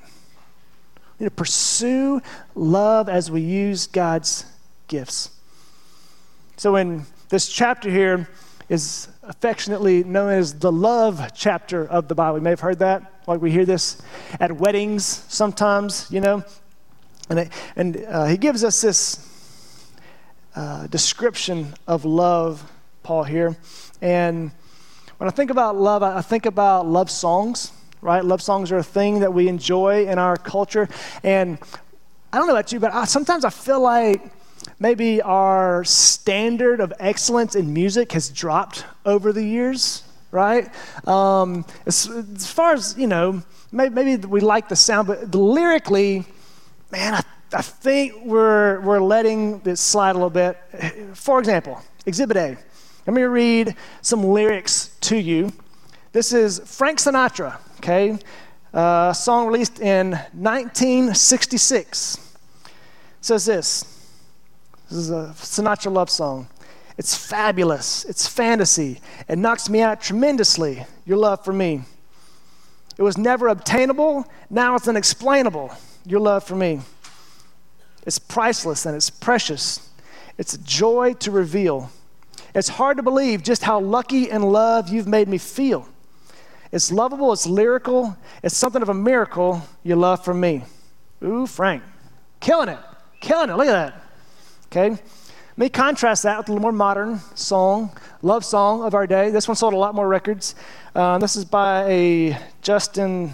We 1.18 1.24
need 1.24 1.30
to 1.30 1.34
pursue 1.34 2.20
love 2.54 3.08
as 3.08 3.30
we 3.30 3.40
use 3.40 3.86
God's 3.86 4.44
gifts. 4.88 5.30
So, 6.56 6.76
in 6.76 7.04
this 7.28 7.48
chapter 7.48 7.90
here 7.90 8.28
is 8.68 9.08
affectionately 9.22 10.04
known 10.04 10.32
as 10.32 10.58
the 10.58 10.72
love 10.72 11.32
chapter 11.34 11.86
of 11.86 12.08
the 12.08 12.14
Bible. 12.14 12.38
You 12.38 12.44
may 12.44 12.50
have 12.50 12.60
heard 12.60 12.78
that. 12.80 13.12
Like 13.26 13.40
we 13.40 13.50
hear 13.50 13.64
this 13.64 14.00
at 14.40 14.52
weddings 14.52 15.04
sometimes, 15.28 16.06
you 16.10 16.20
know. 16.20 16.44
And, 17.30 17.38
it, 17.38 17.52
and 17.76 18.04
uh, 18.08 18.26
he 18.26 18.36
gives 18.36 18.64
us 18.64 18.80
this 18.80 19.90
uh, 20.54 20.86
description 20.88 21.74
of 21.86 22.04
love, 22.04 22.70
Paul, 23.02 23.24
here. 23.24 23.56
And 24.00 24.52
when 25.24 25.32
I 25.32 25.36
think 25.36 25.50
about 25.50 25.76
love, 25.76 26.02
I 26.02 26.20
think 26.20 26.44
about 26.44 26.86
love 26.86 27.10
songs, 27.10 27.72
right? 28.02 28.22
Love 28.22 28.42
songs 28.42 28.70
are 28.70 28.76
a 28.76 28.82
thing 28.82 29.20
that 29.20 29.32
we 29.32 29.48
enjoy 29.48 30.06
in 30.06 30.18
our 30.18 30.36
culture. 30.36 30.86
And 31.22 31.56
I 32.30 32.36
don't 32.36 32.46
know 32.46 32.52
about 32.52 32.72
you, 32.72 32.78
but 32.78 32.92
I, 32.92 33.06
sometimes 33.06 33.46
I 33.46 33.48
feel 33.48 33.80
like 33.80 34.22
maybe 34.78 35.22
our 35.22 35.82
standard 35.84 36.80
of 36.80 36.92
excellence 37.00 37.54
in 37.54 37.72
music 37.72 38.12
has 38.12 38.28
dropped 38.28 38.84
over 39.06 39.32
the 39.32 39.42
years, 39.42 40.02
right? 40.30 40.68
Um, 41.08 41.64
as, 41.86 42.06
as, 42.06 42.52
far 42.52 42.74
as, 42.74 42.94
you 42.98 43.06
know, 43.06 43.42
maybe, 43.72 43.94
maybe, 43.94 44.26
we 44.26 44.40
like 44.40 44.68
the 44.68 44.76
sound, 44.76 45.08
but 45.08 45.34
lyrically, 45.34 46.26
man, 46.92 47.14
I, 47.14 47.22
I 47.54 47.62
think 47.62 48.12
we're, 48.26 48.78
we're 48.82 49.00
letting 49.00 49.60
this 49.60 49.80
slide 49.80 50.10
a 50.10 50.18
little 50.18 50.28
bit. 50.28 50.58
For 51.14 51.38
example, 51.38 51.80
Exhibit 52.04 52.36
A. 52.36 52.58
Let 53.06 53.14
me 53.14 53.22
read 53.22 53.76
some 54.00 54.22
lyrics 54.24 54.96
to 55.02 55.16
you. 55.16 55.52
This 56.12 56.32
is 56.32 56.60
Frank 56.64 56.98
Sinatra, 56.98 57.58
okay? 57.78 58.18
Uh, 58.72 59.12
song 59.12 59.46
released 59.46 59.80
in 59.80 60.12
1966. 60.32 62.14
It 62.16 62.70
says 63.20 63.44
this 63.44 63.84
this 64.88 64.98
is 64.98 65.10
a 65.10 65.34
Sinatra 65.36 65.92
love 65.92 66.08
song. 66.08 66.48
It's 66.96 67.14
fabulous. 67.14 68.04
It's 68.04 68.26
fantasy. 68.26 69.00
It 69.28 69.36
knocks 69.36 69.68
me 69.68 69.82
out 69.82 70.00
tremendously, 70.00 70.86
your 71.04 71.18
love 71.18 71.44
for 71.44 71.52
me. 71.52 71.82
It 72.96 73.02
was 73.02 73.18
never 73.18 73.48
obtainable. 73.48 74.24
Now 74.48 74.76
it's 74.76 74.88
unexplainable. 74.88 75.74
Your 76.06 76.20
love 76.20 76.44
for 76.44 76.54
me. 76.54 76.80
It's 78.06 78.18
priceless 78.18 78.86
and 78.86 78.94
it's 78.96 79.10
precious. 79.10 79.90
It's 80.38 80.54
a 80.54 80.58
joy 80.58 81.14
to 81.14 81.30
reveal. 81.30 81.90
It's 82.54 82.68
hard 82.68 82.96
to 82.98 83.02
believe 83.02 83.42
just 83.42 83.62
how 83.62 83.80
lucky 83.80 84.30
and 84.30 84.44
loved 84.44 84.90
you've 84.90 85.08
made 85.08 85.28
me 85.28 85.38
feel. 85.38 85.88
It's 86.70 86.90
lovable, 86.90 87.32
it's 87.32 87.46
lyrical, 87.46 88.16
it's 88.42 88.56
something 88.56 88.82
of 88.82 88.88
a 88.88 88.94
miracle 88.94 89.62
your 89.82 89.96
love 89.96 90.24
for 90.24 90.34
me. 90.34 90.64
Ooh, 91.22 91.46
Frank. 91.46 91.82
Killing 92.40 92.68
it. 92.68 92.78
Killing 93.20 93.50
it. 93.50 93.56
Look 93.56 93.68
at 93.68 93.72
that. 93.72 94.02
Okay? 94.66 94.90
Let 94.90 95.58
me 95.58 95.68
contrast 95.68 96.24
that 96.24 96.38
with 96.38 96.48
a 96.48 96.52
little 96.52 96.62
more 96.62 96.72
modern 96.72 97.20
song, 97.36 97.96
love 98.22 98.44
song 98.44 98.82
of 98.82 98.94
our 98.94 99.06
day. 99.06 99.30
This 99.30 99.46
one 99.46 99.56
sold 99.56 99.72
a 99.72 99.76
lot 99.76 99.94
more 99.94 100.08
records. 100.08 100.56
Uh, 100.94 101.18
this 101.18 101.36
is 101.36 101.44
by 101.44 101.84
a 101.88 102.38
Justin 102.60 103.32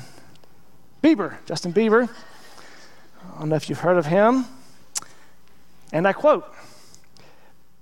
Bieber. 1.02 1.34
Justin 1.46 1.72
Bieber. 1.72 2.10
I 3.24 3.38
don't 3.38 3.48
know 3.48 3.56
if 3.56 3.70
you've 3.70 3.80
heard 3.80 3.96
of 3.96 4.04
him. 4.04 4.44
And 5.92 6.06
I 6.06 6.12
quote 6.12 6.44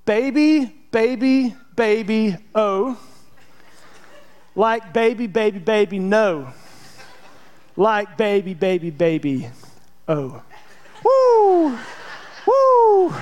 Baby, 0.04 0.78
baby, 0.90 1.54
baby, 1.76 2.37
oh. 2.54 2.99
Like 4.54 4.92
baby, 4.92 5.26
baby, 5.26 5.59
baby, 5.59 5.99
no. 5.99 6.49
Like 7.76 8.16
baby, 8.16 8.54
baby, 8.54 8.90
baby, 8.90 9.49
oh. 10.09 10.42
Woo! 11.04 11.78
Woo! 12.47 13.14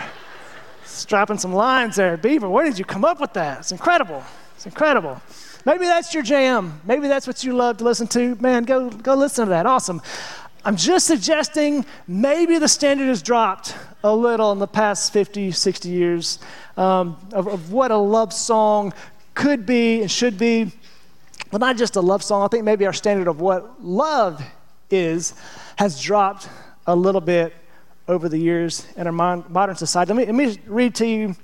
Strapping 0.84 1.38
some 1.38 1.52
lines 1.52 1.96
there. 1.96 2.16
Bieber, 2.16 2.50
where 2.50 2.64
did 2.64 2.78
you 2.78 2.84
come 2.84 3.04
up 3.04 3.20
with 3.20 3.34
that? 3.34 3.58
It's 3.60 3.72
incredible. 3.72 4.22
It's 4.54 4.64
incredible. 4.64 5.20
Maybe 5.66 5.84
that's 5.84 6.14
your 6.14 6.22
jam. 6.22 6.80
Maybe 6.84 7.08
that's 7.08 7.26
what 7.26 7.44
you 7.44 7.54
love 7.54 7.78
to 7.78 7.84
listen 7.84 8.06
to. 8.08 8.36
Man, 8.36 8.62
go, 8.64 8.88
go 8.88 9.14
listen 9.14 9.46
to 9.46 9.50
that. 9.50 9.66
Awesome. 9.66 10.00
I'm 10.66 10.74
just 10.74 11.06
suggesting 11.06 11.86
maybe 12.08 12.58
the 12.58 12.66
standard 12.66 13.06
has 13.06 13.22
dropped 13.22 13.76
a 14.02 14.12
little 14.12 14.50
in 14.50 14.58
the 14.58 14.66
past 14.66 15.12
50, 15.12 15.52
60 15.52 15.88
years 15.88 16.40
um, 16.76 17.16
of, 17.32 17.46
of 17.46 17.70
what 17.70 17.92
a 17.92 17.96
love 17.96 18.32
song 18.32 18.92
could 19.34 19.64
be 19.64 20.02
and 20.02 20.10
should 20.10 20.36
be. 20.36 20.72
But 21.52 21.60
not 21.60 21.76
just 21.76 21.94
a 21.94 22.00
love 22.00 22.20
song. 22.24 22.42
I 22.42 22.48
think 22.48 22.64
maybe 22.64 22.84
our 22.84 22.92
standard 22.92 23.28
of 23.28 23.40
what 23.40 23.80
love 23.80 24.42
is 24.90 25.34
has 25.76 26.02
dropped 26.02 26.48
a 26.88 26.96
little 26.96 27.20
bit 27.20 27.54
over 28.08 28.28
the 28.28 28.38
years 28.38 28.88
in 28.96 29.06
our 29.06 29.12
modern 29.12 29.76
society. 29.76 30.12
Let 30.14 30.18
me, 30.18 30.26
let 30.26 30.34
me 30.34 30.60
read 30.66 30.96
to 30.96 31.06
you 31.06 31.36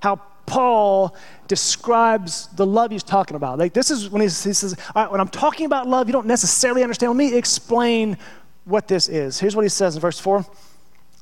how 0.00 0.20
Paul 0.44 1.14
describes 1.46 2.48
the 2.48 2.66
love 2.66 2.90
he's 2.90 3.04
talking 3.04 3.36
about. 3.36 3.60
Like 3.60 3.74
this 3.74 3.92
is 3.92 4.10
when 4.10 4.22
he 4.22 4.28
says, 4.28 4.74
when 4.92 5.20
I'm 5.20 5.28
talking 5.28 5.66
about 5.66 5.86
love, 5.86 6.08
you 6.08 6.12
don't 6.12 6.26
necessarily 6.26 6.82
understand. 6.82 7.12
Let 7.12 7.16
me 7.16 7.36
explain 7.36 8.18
what 8.66 8.88
this 8.88 9.08
is. 9.08 9.38
Here's 9.40 9.56
what 9.56 9.62
he 9.62 9.70
says 9.70 9.94
in 9.94 10.02
verse 10.02 10.20
4 10.20 10.44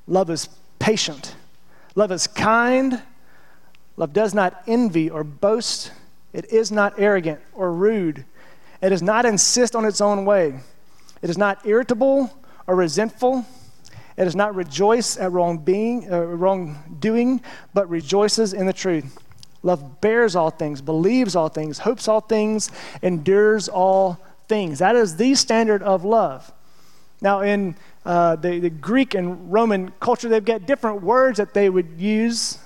Love 0.09 0.31
is 0.31 0.49
patient, 0.81 1.37
love 1.95 2.11
is 2.11 2.27
kind, 2.27 3.01
love 3.97 4.13
does 4.13 4.35
not 4.35 4.63
envy 4.67 5.09
or 5.09 5.23
boast, 5.23 5.93
it 6.33 6.51
is 6.53 6.73
not 6.73 6.95
arrogant 6.99 7.41
or 7.53 7.73
rude, 7.73 8.25
it 8.83 8.89
does 8.89 9.03
not 9.03 9.25
insist 9.25 9.77
on 9.77 9.85
its 9.85 10.01
own 10.01 10.25
way, 10.25 10.59
it 11.23 11.31
is 11.31 11.39
not 11.39 11.65
irritable 11.65 12.37
or 12.67 12.75
resentful. 12.75 13.47
It 14.17 14.27
does 14.27 14.37
not 14.37 14.55
rejoice 14.55 15.17
at 15.17 15.33
wrong 15.33 15.59
being, 15.59 16.09
uh, 16.09 16.21
wrongdoing, 16.21 17.41
but 17.73 17.89
rejoices 17.89 18.53
in 18.53 18.65
the 18.65 18.73
truth. 18.73 19.19
Love 19.65 20.01
bears 20.01 20.37
all 20.37 20.51
things, 20.51 20.81
believes 20.81 21.35
all 21.35 21.49
things, 21.49 21.79
hopes 21.79 22.07
all 22.07 22.21
things, 22.21 22.71
endures 23.03 23.69
all 23.69 24.21
things. 24.47 24.79
That 24.79 24.95
is 24.95 25.17
the 25.17 25.35
standard 25.35 25.83
of 25.83 26.05
love. 26.05 26.53
Now, 27.25 27.41
in 27.41 27.75
uh, 28.05 28.37
the, 28.37 28.59
the 28.59 28.69
Greek 28.69 29.15
and 29.15 29.51
Roman 29.51 29.93
culture, 29.99 30.29
they've 30.29 30.45
got 30.45 30.67
different 30.67 31.03
words 31.03 31.39
that 31.39 31.55
they 31.55 31.71
would 31.71 31.99
use 31.99 32.59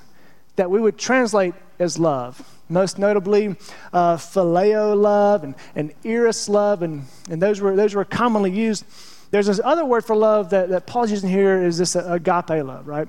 that 0.57 0.69
we 0.69 0.81
would 0.81 0.99
translate 0.99 1.55
as 1.79 1.97
love. 1.97 2.43
Most 2.69 2.99
notably, 2.99 3.55
uh, 3.93 4.17
phileo 4.17 5.00
love 5.00 5.45
and, 5.45 5.55
and 5.77 5.95
eros 6.03 6.49
love, 6.49 6.83
and, 6.83 7.05
and 7.31 7.41
those, 7.41 7.61
were, 7.61 7.77
those 7.77 7.95
were 7.95 8.05
commonly 8.05 8.50
used. 8.50 8.85
There's 9.31 9.47
this 9.47 9.61
other 9.62 9.85
word 9.85 10.05
for 10.05 10.17
love 10.17 10.50
that, 10.50 10.71
that 10.71 10.88
Paul's 10.88 11.12
using 11.12 11.31
here 11.31 11.62
is 11.62 11.79
this 11.79 11.95
agape 11.95 12.50
love, 12.50 12.88
right? 12.88 13.07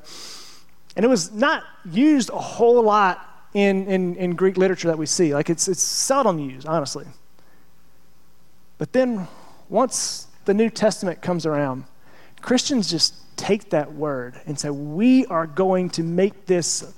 And 0.96 1.04
it 1.04 1.08
was 1.08 1.32
not 1.34 1.64
used 1.92 2.30
a 2.30 2.38
whole 2.38 2.84
lot 2.84 3.26
in, 3.56 3.88
in, 3.88 4.16
in 4.18 4.36
Greek 4.36 4.56
literature 4.56 4.90
that 4.90 5.00
we 5.00 5.08
see. 5.08 5.34
Like 5.34 5.50
it's, 5.50 5.68
it's 5.68 5.82
seldom 5.82 6.38
used, 6.38 6.68
honestly. 6.68 7.08
But 8.78 8.94
then 8.94 9.28
once 9.68 10.28
the 10.46 10.54
New 10.54 10.70
Testament 10.70 11.22
comes 11.22 11.46
around, 11.46 11.86
Christians 12.42 12.90
just 12.90 13.16
take 13.38 13.70
that 13.72 13.94
word 13.94 14.40
and 14.46 14.60
say, 14.60 14.70
we 14.70 15.26
are 15.28 15.48
going 15.48 15.90
to 15.92 16.04
make 16.04 16.46
this 16.46 16.94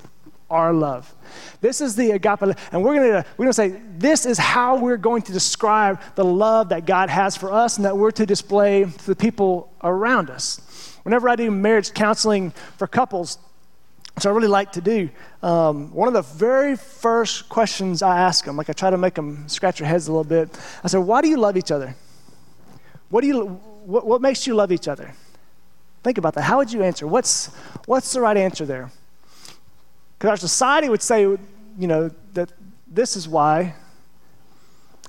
our 0.52 0.74
love. 0.74 1.14
This 1.62 1.82
is 1.82 1.96
the 1.96 2.12
agape, 2.12 2.42
and 2.42 2.84
we're 2.84 2.96
gonna 2.96 3.26
we're 3.38 3.46
gonna 3.46 3.54
say 3.54 3.82
this 3.98 4.26
is 4.26 4.38
how 4.38 4.76
we're 4.76 4.98
going 4.98 5.22
to 5.24 5.32
describe 5.32 6.02
the 6.16 6.26
love 6.26 6.70
that 6.70 6.86
God 6.86 7.10
has 7.10 7.38
for 7.38 7.52
us, 7.52 7.78
and 7.78 7.86
that 7.86 7.98
we're 7.98 8.12
to 8.12 8.26
display 8.26 8.84
to 8.84 9.08
the 9.08 9.16
people 9.16 9.72
around 9.82 10.30
us. 10.30 11.00
Whenever 11.04 11.30
I 11.30 11.38
do 11.38 11.50
marriage 11.50 11.94
counseling 11.94 12.52
for 12.78 12.86
couples, 12.86 13.40
which 14.16 14.26
I 14.26 14.30
really 14.30 14.50
like 14.50 14.74
to 14.74 14.82
do, 14.82 15.10
um, 15.42 15.92
one 15.94 16.10
of 16.10 16.14
the 16.14 16.22
very 16.22 16.76
first 16.76 17.48
questions 17.48 18.02
I 18.02 18.20
ask 18.20 18.44
them, 18.44 18.58
like 18.58 18.70
I 18.70 18.74
try 18.74 18.90
to 18.90 18.98
make 18.98 19.16
them 19.16 19.48
scratch 19.48 19.80
their 19.80 19.88
heads 19.88 20.10
a 20.10 20.12
little 20.12 20.26
bit, 20.26 20.50
I 20.84 20.90
say, 20.90 20.98
"Why 20.98 21.22
do 21.22 21.30
you 21.30 21.38
love 21.38 21.56
each 21.56 21.72
other? 21.72 21.96
What 23.12 23.22
do 23.22 23.28
you? 23.28 23.46
What, 23.86 24.08
what 24.08 24.22
makes 24.22 24.48
you 24.48 24.56
love 24.56 24.72
each 24.72 24.88
other?" 24.88 25.14
Think 26.04 26.18
about 26.18 26.34
that. 26.34 26.42
How 26.42 26.58
would 26.58 26.74
you 26.74 26.82
answer? 26.82 27.06
What's 27.06 27.48
what's 27.86 28.12
the 28.12 28.22
right 28.22 28.38
answer 28.38 28.66
there? 28.66 28.92
Because 30.18 30.30
our 30.30 30.38
society 30.38 30.90
would 30.90 31.02
say, 31.02 31.22
you 31.22 31.40
know, 31.78 32.10
that 32.34 32.52
this 32.88 33.16
is 33.16 33.28
why. 33.28 33.76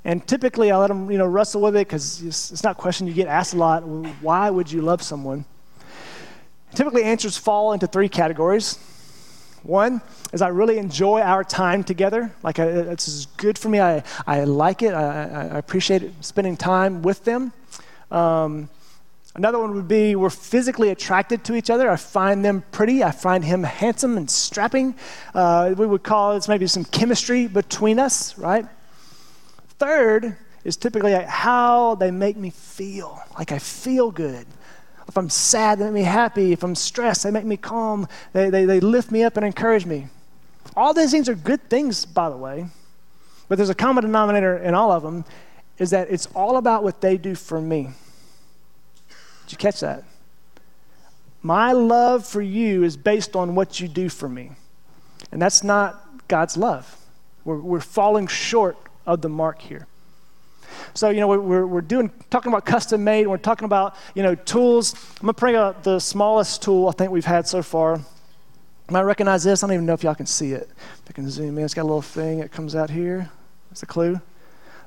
And 0.05 0.27
typically, 0.27 0.71
I 0.71 0.77
let 0.79 0.89
them, 0.89 1.11
you 1.11 1.19
know, 1.19 1.27
wrestle 1.27 1.61
with 1.61 1.77
it 1.77 1.87
because 1.87 2.23
it's, 2.23 2.51
it's, 2.51 2.65
not 2.65 2.73
a 2.73 2.81
question 2.81 3.07
you 3.07 3.13
get 3.13 3.29
asked 3.29 3.55
a 3.55 3.57
lot. 3.57 3.87
Why 4.21 4.51
would 4.51 4.71
you 4.71 4.83
love 4.83 5.03
someone? 5.03 5.45
Typically, 6.75 7.05
answers 7.05 7.37
fall 7.37 7.73
into 7.73 7.87
three 7.87 8.09
categories. 8.09 8.79
One 9.63 10.01
is 10.33 10.43
I 10.43 10.49
really 10.49 10.79
enjoy 10.79 11.21
our 11.21 11.45
time 11.45 11.85
together. 11.85 12.33
Like, 12.43 12.59
I, 12.59 12.65
it's 12.65 13.27
good 13.37 13.59
for 13.59 13.69
me. 13.69 13.81
I, 13.81 14.03
I 14.27 14.45
like 14.45 14.83
it. 14.83 14.93
I, 14.93 15.25
I 15.25 15.59
appreciate 15.59 16.03
it, 16.03 16.13
spending 16.21 16.57
time 16.57 17.03
with 17.03 17.25
them. 17.25 17.53
Um, 18.13 18.69
Another 19.35 19.59
one 19.59 19.75
would 19.75 19.89
be 19.89 20.15
we're 20.15 20.29
physically 20.29 20.91
attracted 20.91 21.43
to 21.45 21.55
each 21.55 21.71
other. 21.71 21.91
I 21.91 21.97
find 21.97 22.45
them 22.45 22.63
pretty. 22.71 23.03
I 23.03 23.13
find 23.13 23.43
him 23.43 23.63
handsome 23.63 24.19
and 24.19 24.31
strapping. 24.31 24.95
Uh, 25.35 25.75
we 25.77 25.87
would 25.87 26.03
call 26.03 26.35
this 26.35 26.49
maybe 26.49 26.67
some 26.67 26.85
chemistry 26.85 27.47
between 27.47 27.99
us, 27.99 28.37
right? 28.37 28.67
Third 29.79 30.37
is 30.65 30.77
typically 30.77 31.13
how 31.15 31.95
they 31.95 32.11
make 32.11 32.37
me 32.37 32.51
feel. 32.51 33.23
Like 33.39 33.53
I 33.53 33.59
feel 33.59 34.11
good. 34.11 34.47
If 35.09 35.17
I'm 35.17 35.31
sad, 35.31 35.79
they 35.79 35.85
make 35.87 35.95
me 35.95 36.03
happy. 36.03 36.53
If 36.53 36.63
I'm 36.63 36.75
stressed, 36.75 37.23
they 37.23 37.31
make 37.31 37.47
me 37.47 37.57
calm. 37.57 38.09
They, 38.35 38.51
they, 38.51 38.67
they 38.67 38.81
lift 38.81 39.11
me 39.11 39.25
up 39.25 39.39
and 39.39 39.47
encourage 39.47 39.87
me. 39.87 40.09
All 40.77 40.93
these 40.93 41.11
things 41.11 41.29
are 41.31 41.35
good 41.35 41.71
things, 41.71 42.05
by 42.05 42.29
the 42.29 42.37
way. 42.37 42.67
But 43.49 43.57
there's 43.57 43.71
a 43.71 43.75
common 43.75 44.05
denominator 44.05 44.59
in 44.59 44.75
all 44.75 44.93
of 44.93 45.03
them 45.03 45.25
is 45.79 45.91
that 45.91 46.11
it's 46.11 46.27
all 46.35 46.59
about 46.59 46.85
what 46.85 47.01
they 47.01 47.17
do 47.17 47.35
for 47.35 47.61
me. 47.61 47.89
You 49.53 49.59
catch 49.59 49.81
that? 49.81 50.05
My 51.43 51.73
love 51.73 52.27
for 52.27 52.41
you 52.41 52.85
is 52.85 52.97
based 52.97 53.37
on 53.37 53.55
what 53.55 53.81
you 53.81 53.89
do 53.89 54.09
for 54.09 54.29
me. 54.29 54.53
And 55.31 55.43
that's 55.43 55.63
not 55.63 56.29
God's 56.29 56.57
love. 56.57 56.97
We're, 57.45 57.59
we're 57.59 57.81
falling 57.81 58.29
short 58.29 58.77
of 59.05 59.21
the 59.21 59.29
mark 59.29 59.61
here. 59.61 59.87
So, 60.95 61.11
you 61.11 61.21
know, 61.21 61.29
we're, 61.29 61.67
we're 61.67 61.81
doing, 61.81 62.11
talking 62.31 62.51
about 62.51 62.65
custom 62.65 63.05
made, 63.05 63.27
we're 63.27 63.37
talking 63.37 63.67
about, 63.67 63.95
you 64.15 64.23
know, 64.23 64.35
tools. 64.35 64.95
I'm 65.21 65.27
going 65.27 65.35
to 65.35 65.41
bring 65.41 65.57
out 65.57 65.85
the 65.85 65.99
smallest 65.99 66.63
tool 66.63 66.89
I 66.89 66.93
think 66.93 67.11
we've 67.11 67.25
had 67.25 67.47
so 67.47 67.63
far. 67.63 67.97
You 67.97 68.93
might 68.93 69.03
recognize 69.03 69.45
this. 69.45 69.63
I 69.63 69.67
don't 69.67 69.75
even 69.75 69.87
know 69.87 69.95
if 69.95 70.03
y'all 70.03 70.15
can 70.15 70.27
see 70.27 70.53
it. 70.53 70.71
If 70.71 71.03
I 71.09 71.13
can 71.13 71.29
zoom 71.29 71.59
in, 71.59 71.65
it's 71.65 71.75
got 71.75 71.83
a 71.83 71.85
little 71.85 72.03
thing 72.03 72.41
that 72.41 72.53
comes 72.53 72.75
out 72.75 72.91
here. 72.91 73.31
That's 73.69 73.83
a 73.83 73.87
clue 73.87 74.21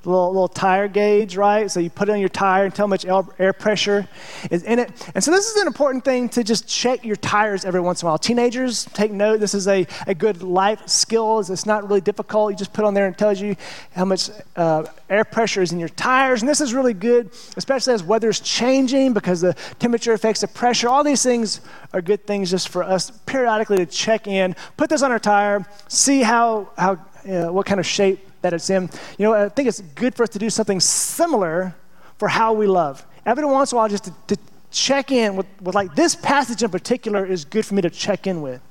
little, 0.06 0.28
little 0.28 0.48
tire 0.48 0.88
gauge, 0.88 1.38
right? 1.38 1.70
So 1.70 1.80
you 1.80 1.90
put 1.90 2.10
it 2.10 2.14
on 2.14 2.20
your 2.20 2.30
tire 2.30 2.66
and 2.66 2.74
tell 2.74 2.86
how 2.86 2.90
much 2.90 3.06
air 3.40 3.54
pressure 3.54 4.08
is 4.52 4.64
in 4.64 4.80
it. 4.80 4.92
And 5.14 5.24
so 5.24 5.32
this 5.32 5.50
is 5.50 5.62
an 5.62 5.68
important 5.68 6.06
thing 6.06 6.30
to 6.30 6.44
just 6.44 6.68
check 6.68 7.04
your 7.04 7.16
tires 7.16 7.66
every 7.66 7.82
once 7.82 8.02
in 8.02 8.08
a 8.08 8.10
while. 8.10 8.18
Teenagers, 8.18 8.86
take 8.94 9.12
note. 9.12 9.40
This 9.40 9.54
is 9.54 9.68
a, 9.68 9.88
a 10.08 10.16
good 10.16 10.44
life 10.44 10.88
skill. 10.88 11.40
It's 11.40 11.66
not 11.66 11.88
really 11.88 12.02
difficult. 12.02 12.52
You 12.52 12.58
just 12.58 12.74
put 12.74 12.86
on 12.86 12.94
there 12.94 13.08
and 13.08 13.18
tells 13.18 13.42
you 13.42 13.56
how 13.96 14.06
much 14.06 14.30
uh, 14.56 14.86
air 15.10 15.26
pressure 15.26 15.62
is 15.62 15.72
in 15.72 15.80
your 15.80 15.90
tires. 15.90 16.42
And 16.42 16.50
this 16.50 16.62
is 16.62 16.74
really 16.74 16.94
good, 16.94 17.32
especially 17.58 17.94
as 17.94 18.04
weather's 18.04 18.40
changing 18.40 19.14
because 19.14 19.42
the 19.42 19.54
temperature 19.80 20.14
affects 20.14 20.42
the 20.42 20.48
pressure. 20.48 20.90
All 20.90 21.04
these 21.04 21.24
things 21.24 21.62
are 21.94 22.02
good 22.02 22.26
things 22.28 22.52
just 22.52 22.70
for 22.70 22.84
us 22.84 23.12
periodically 23.26 23.78
to 23.78 23.86
check 23.86 24.28
in, 24.28 24.56
put 24.78 24.90
this 24.90 25.02
on 25.02 25.12
our 25.12 25.20
tire, 25.20 25.66
see 25.88 26.22
how, 26.22 26.70
how 26.78 27.00
uh, 27.28 27.52
what 27.52 27.66
kind 27.66 27.80
of 27.80 27.86
shape 27.86 28.20
that 28.46 28.54
it's 28.54 28.70
in. 28.70 28.84
You 29.18 29.26
know, 29.26 29.34
I 29.34 29.50
think 29.50 29.68
it's 29.68 29.82
good 29.82 30.14
for 30.14 30.24
us 30.24 30.30
to 30.30 30.40
do 30.40 30.52
something 30.52 30.80
similar 30.80 31.76
for 32.20 32.28
how 32.28 32.54
we 32.54 32.68
love. 32.68 33.04
Every 33.26 33.44
once 33.44 33.72
in 33.72 33.76
a 33.76 33.80
while, 33.80 33.90
just 33.90 34.04
to, 34.04 34.14
to 34.28 34.38
check 34.70 35.12
in 35.12 35.36
with, 35.36 35.48
with, 35.62 35.74
like, 35.74 35.96
this 35.96 36.16
passage 36.16 36.62
in 36.62 36.70
particular 36.70 37.26
is 37.26 37.44
good 37.44 37.66
for 37.66 37.74
me 37.74 37.82
to 37.82 37.90
check 37.90 38.28
in 38.28 38.44
with. 38.44 38.62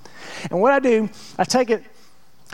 And 0.48 0.60
what 0.60 0.72
I 0.72 0.78
do, 0.78 1.10
I 1.36 1.44
take 1.44 1.70
it 1.70 1.82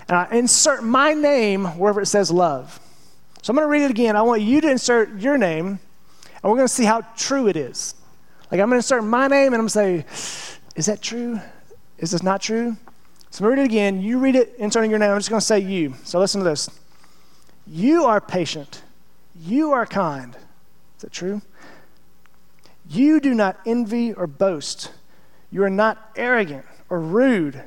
and 0.09 0.17
I 0.17 0.29
insert 0.33 0.83
my 0.83 1.13
name 1.13 1.67
wherever 1.79 2.01
it 2.01 2.07
says 2.07 2.31
love. 2.31 2.81
So 3.43 3.51
I'm 3.51 3.57
going 3.57 3.67
to 3.67 3.71
read 3.71 3.83
it 3.83 3.91
again. 3.91 4.17
I 4.17 4.23
want 4.23 4.41
you 4.41 4.63
to 4.63 4.71
insert 4.71 5.21
your 5.21 5.37
name, 5.37 5.67
and 5.67 6.43
we're 6.43 6.57
going 6.57 6.69
to 6.69 6.73
see 6.73 6.85
how 6.85 7.03
true 7.17 7.49
it 7.49 7.57
is. 7.57 7.95
Like, 8.51 8.61
I'm 8.61 8.69
going 8.69 8.71
to 8.71 8.77
insert 8.77 9.05
my 9.05 9.29
name, 9.29 9.53
and 9.53 9.57
I'm 9.57 9.67
going 9.67 10.03
to 10.03 10.07
say, 10.15 10.57
Is 10.75 10.87
that 10.87 11.03
true? 11.03 11.39
Is 11.99 12.13
this 12.13 12.23
not 12.23 12.41
true? 12.41 12.77
So 13.31 13.45
I'm 13.45 13.51
going 13.51 13.57
to 13.57 13.63
read 13.63 13.67
it 13.67 13.73
again. 13.73 14.01
You 14.01 14.19
read 14.19 14.37
it, 14.37 14.55
inserting 14.59 14.91
your 14.91 14.99
name. 14.99 15.11
I'm 15.11 15.19
just 15.19 15.31
going 15.31 15.41
to 15.41 15.47
say 15.47 15.61
you. 15.61 15.95
So 16.05 16.19
listen 16.19 16.41
to 16.41 16.45
this. 16.45 16.69
You 17.67 18.05
are 18.05 18.21
patient. 18.21 18.83
You 19.41 19.73
are 19.73 19.87
kind. 19.87 20.35
Is 20.35 21.03
that 21.03 21.13
true? 21.13 21.43
You 22.89 23.21
do 23.21 23.35
not 23.35 23.59
envy 23.65 24.13
or 24.13 24.27
boast. 24.27 24.93
You 25.51 25.63
are 25.65 25.71
not 25.71 26.11
arrogant 26.17 26.65
or 26.89 27.01
rude. 27.01 27.63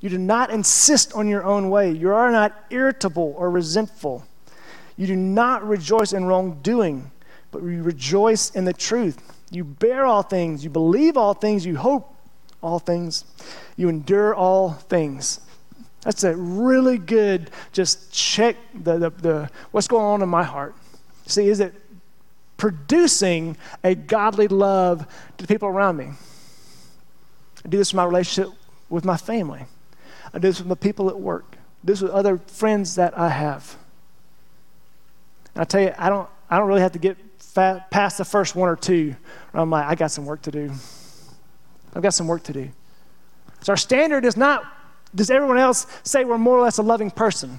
You 0.00 0.08
do 0.08 0.18
not 0.18 0.50
insist 0.50 1.12
on 1.14 1.28
your 1.28 1.44
own 1.44 1.70
way. 1.70 1.90
You 1.90 2.10
are 2.10 2.30
not 2.30 2.64
irritable 2.70 3.34
or 3.36 3.50
resentful. 3.50 4.26
You 4.96 5.06
do 5.06 5.16
not 5.16 5.66
rejoice 5.66 6.12
in 6.12 6.24
wrongdoing, 6.24 7.10
but 7.50 7.62
you 7.62 7.82
rejoice 7.82 8.50
in 8.50 8.64
the 8.64 8.72
truth. 8.72 9.20
You 9.50 9.64
bear 9.64 10.06
all 10.06 10.22
things. 10.22 10.64
You 10.64 10.70
believe 10.70 11.16
all 11.16 11.34
things. 11.34 11.64
You 11.64 11.76
hope 11.76 12.14
all 12.62 12.78
things. 12.78 13.24
You 13.76 13.88
endure 13.88 14.34
all 14.34 14.72
things. 14.72 15.40
That's 16.06 16.22
a 16.22 16.36
really 16.36 16.98
good, 16.98 17.50
just 17.72 18.12
check 18.12 18.54
the, 18.72 18.96
the, 18.96 19.10
the, 19.10 19.50
what's 19.72 19.88
going 19.88 20.04
on 20.04 20.22
in 20.22 20.28
my 20.28 20.44
heart. 20.44 20.76
See, 21.26 21.48
is 21.48 21.58
it 21.58 21.74
producing 22.56 23.56
a 23.82 23.96
godly 23.96 24.46
love 24.46 25.04
to 25.36 25.44
the 25.44 25.52
people 25.52 25.66
around 25.66 25.96
me? 25.96 26.10
I 27.64 27.68
do 27.68 27.76
this 27.76 27.92
in 27.92 27.96
my 27.96 28.04
relationship 28.04 28.54
with 28.88 29.04
my 29.04 29.16
family. 29.16 29.64
I 30.32 30.38
do 30.38 30.46
this 30.46 30.60
with 30.60 30.68
the 30.68 30.76
people 30.76 31.08
at 31.08 31.18
work. 31.18 31.56
I 31.82 31.86
do 31.86 31.92
this 31.94 32.02
with 32.02 32.12
other 32.12 32.38
friends 32.38 32.94
that 32.94 33.18
I 33.18 33.30
have. 33.30 33.76
And 35.56 35.62
I 35.62 35.64
tell 35.64 35.80
you, 35.80 35.92
I 35.98 36.08
don't, 36.08 36.28
I 36.48 36.58
don't 36.58 36.68
really 36.68 36.82
have 36.82 36.92
to 36.92 37.00
get 37.00 37.16
fat, 37.40 37.90
past 37.90 38.16
the 38.18 38.24
first 38.24 38.54
one 38.54 38.68
or 38.68 38.76
two. 38.76 39.16
I'm 39.52 39.70
like, 39.70 39.86
I 39.86 39.96
got 39.96 40.12
some 40.12 40.24
work 40.24 40.42
to 40.42 40.52
do. 40.52 40.70
I've 41.96 42.02
got 42.02 42.14
some 42.14 42.28
work 42.28 42.44
to 42.44 42.52
do. 42.52 42.70
So 43.62 43.72
our 43.72 43.76
standard 43.76 44.24
is 44.24 44.36
not, 44.36 44.64
does 45.14 45.30
everyone 45.30 45.58
else 45.58 45.86
say 46.02 46.24
we're 46.24 46.38
more 46.38 46.58
or 46.58 46.62
less 46.62 46.78
a 46.78 46.82
loving 46.82 47.10
person? 47.10 47.58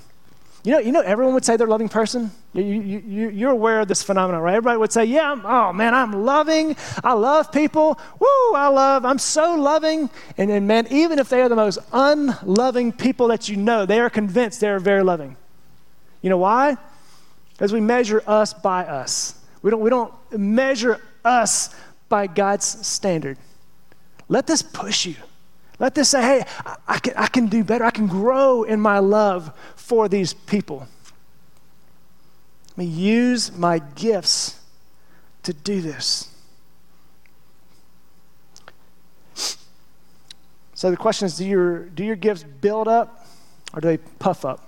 You 0.64 0.74
know, 0.74 0.80
you 0.80 0.92
know, 0.92 1.00
everyone 1.00 1.34
would 1.34 1.46
say 1.46 1.56
they're 1.56 1.68
a 1.68 1.70
loving 1.70 1.88
person. 1.88 2.30
You, 2.54 2.64
you, 2.64 3.04
you, 3.08 3.30
you're 3.30 3.52
aware 3.52 3.80
of 3.80 3.88
this 3.88 4.04
phenomenon, 4.04 4.42
right? 4.42 4.56
Everybody 4.56 4.78
would 4.78 4.92
say, 4.92 5.06
Yeah, 5.06 5.32
I'm, 5.32 5.46
oh 5.46 5.72
man, 5.72 5.94
I'm 5.94 6.26
loving. 6.26 6.76
I 7.04 7.14
love 7.14 7.54
people. 7.54 7.98
Woo, 8.20 8.54
I 8.54 8.68
love. 8.68 9.06
I'm 9.06 9.18
so 9.18 9.56
loving. 9.56 10.10
And, 10.38 10.52
and 10.52 10.68
man, 10.68 10.88
even 10.90 11.20
if 11.20 11.30
they 11.30 11.42
are 11.42 11.48
the 11.48 11.56
most 11.56 11.80
unloving 11.94 12.92
people 12.92 13.30
that 13.30 13.48
you 13.48 13.56
know, 13.56 13.86
they 13.86 14.02
are 14.02 14.10
convinced 14.10 14.60
they 14.60 14.68
are 14.68 14.80
very 14.80 15.04
loving. 15.04 15.38
You 16.22 16.30
know 16.30 16.38
why? 16.38 16.76
Because 17.54 17.72
we 17.72 17.80
measure 17.80 18.22
us 18.28 18.54
by 18.54 18.84
us. 18.84 19.40
We 19.62 19.72
don't, 19.72 19.80
we 19.80 19.90
don't 19.90 20.14
measure 20.38 21.00
us 21.24 21.74
by 22.10 22.28
God's 22.28 22.66
standard. 22.86 23.38
Let 24.28 24.48
this 24.48 24.62
push 24.62 25.06
you. 25.06 25.16
Let 25.80 25.94
this 25.94 26.10
say, 26.10 26.22
hey, 26.22 26.44
I, 26.88 27.00
can, 27.00 27.14
I 27.16 27.28
can 27.28 27.48
do 27.48 27.64
better. 27.64 27.84
I 27.84 27.92
can 27.92 28.08
grow 28.08 28.64
in 28.64 28.80
my 28.82 29.00
love 29.00 29.52
for 29.76 30.10
these 30.10 30.34
people. 30.34 30.88
Let 32.70 32.78
me 32.78 32.86
use 32.86 33.56
my 33.56 33.80
gifts 33.80 34.60
to 35.44 35.54
do 35.54 35.82
this. 35.82 36.34
So 40.74 40.92
the 40.92 40.98
question 40.98 41.26
is 41.26 41.38
do 41.38 41.46
your, 41.46 41.86
do 41.86 42.04
your 42.04 42.16
gifts 42.16 42.44
build 42.44 42.88
up 42.88 43.26
or 43.74 43.82
do 43.82 43.88
they 43.88 43.98
puff 43.98 44.46
up? 44.46 44.64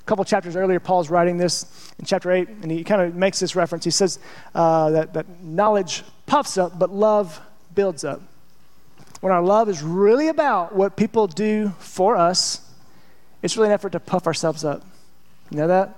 A 0.00 0.04
couple 0.04 0.24
chapters 0.24 0.54
earlier, 0.54 0.80
Paul's 0.80 1.10
writing 1.10 1.38
this 1.38 1.92
in 1.98 2.04
chapter 2.04 2.30
8, 2.30 2.48
and 2.48 2.70
he 2.70 2.84
kind 2.84 3.00
of 3.00 3.14
makes 3.14 3.40
this 3.40 3.56
reference. 3.56 3.84
He 3.84 3.90
says 3.90 4.18
uh, 4.54 4.90
that, 4.90 5.14
that 5.14 5.42
knowledge 5.42 6.04
puffs 6.26 6.58
up, 6.58 6.78
but 6.78 6.90
love 6.90 7.40
builds 7.74 8.04
up 8.04 8.20
when 9.24 9.32
our 9.32 9.40
love 9.40 9.70
is 9.70 9.82
really 9.82 10.28
about 10.28 10.74
what 10.74 10.98
people 10.98 11.26
do 11.26 11.70
for 11.78 12.14
us, 12.14 12.60
it's 13.40 13.56
really 13.56 13.68
an 13.68 13.72
effort 13.72 13.92
to 13.92 13.98
puff 13.98 14.26
ourselves 14.26 14.66
up. 14.66 14.84
You 15.50 15.56
know 15.56 15.66
that? 15.66 15.96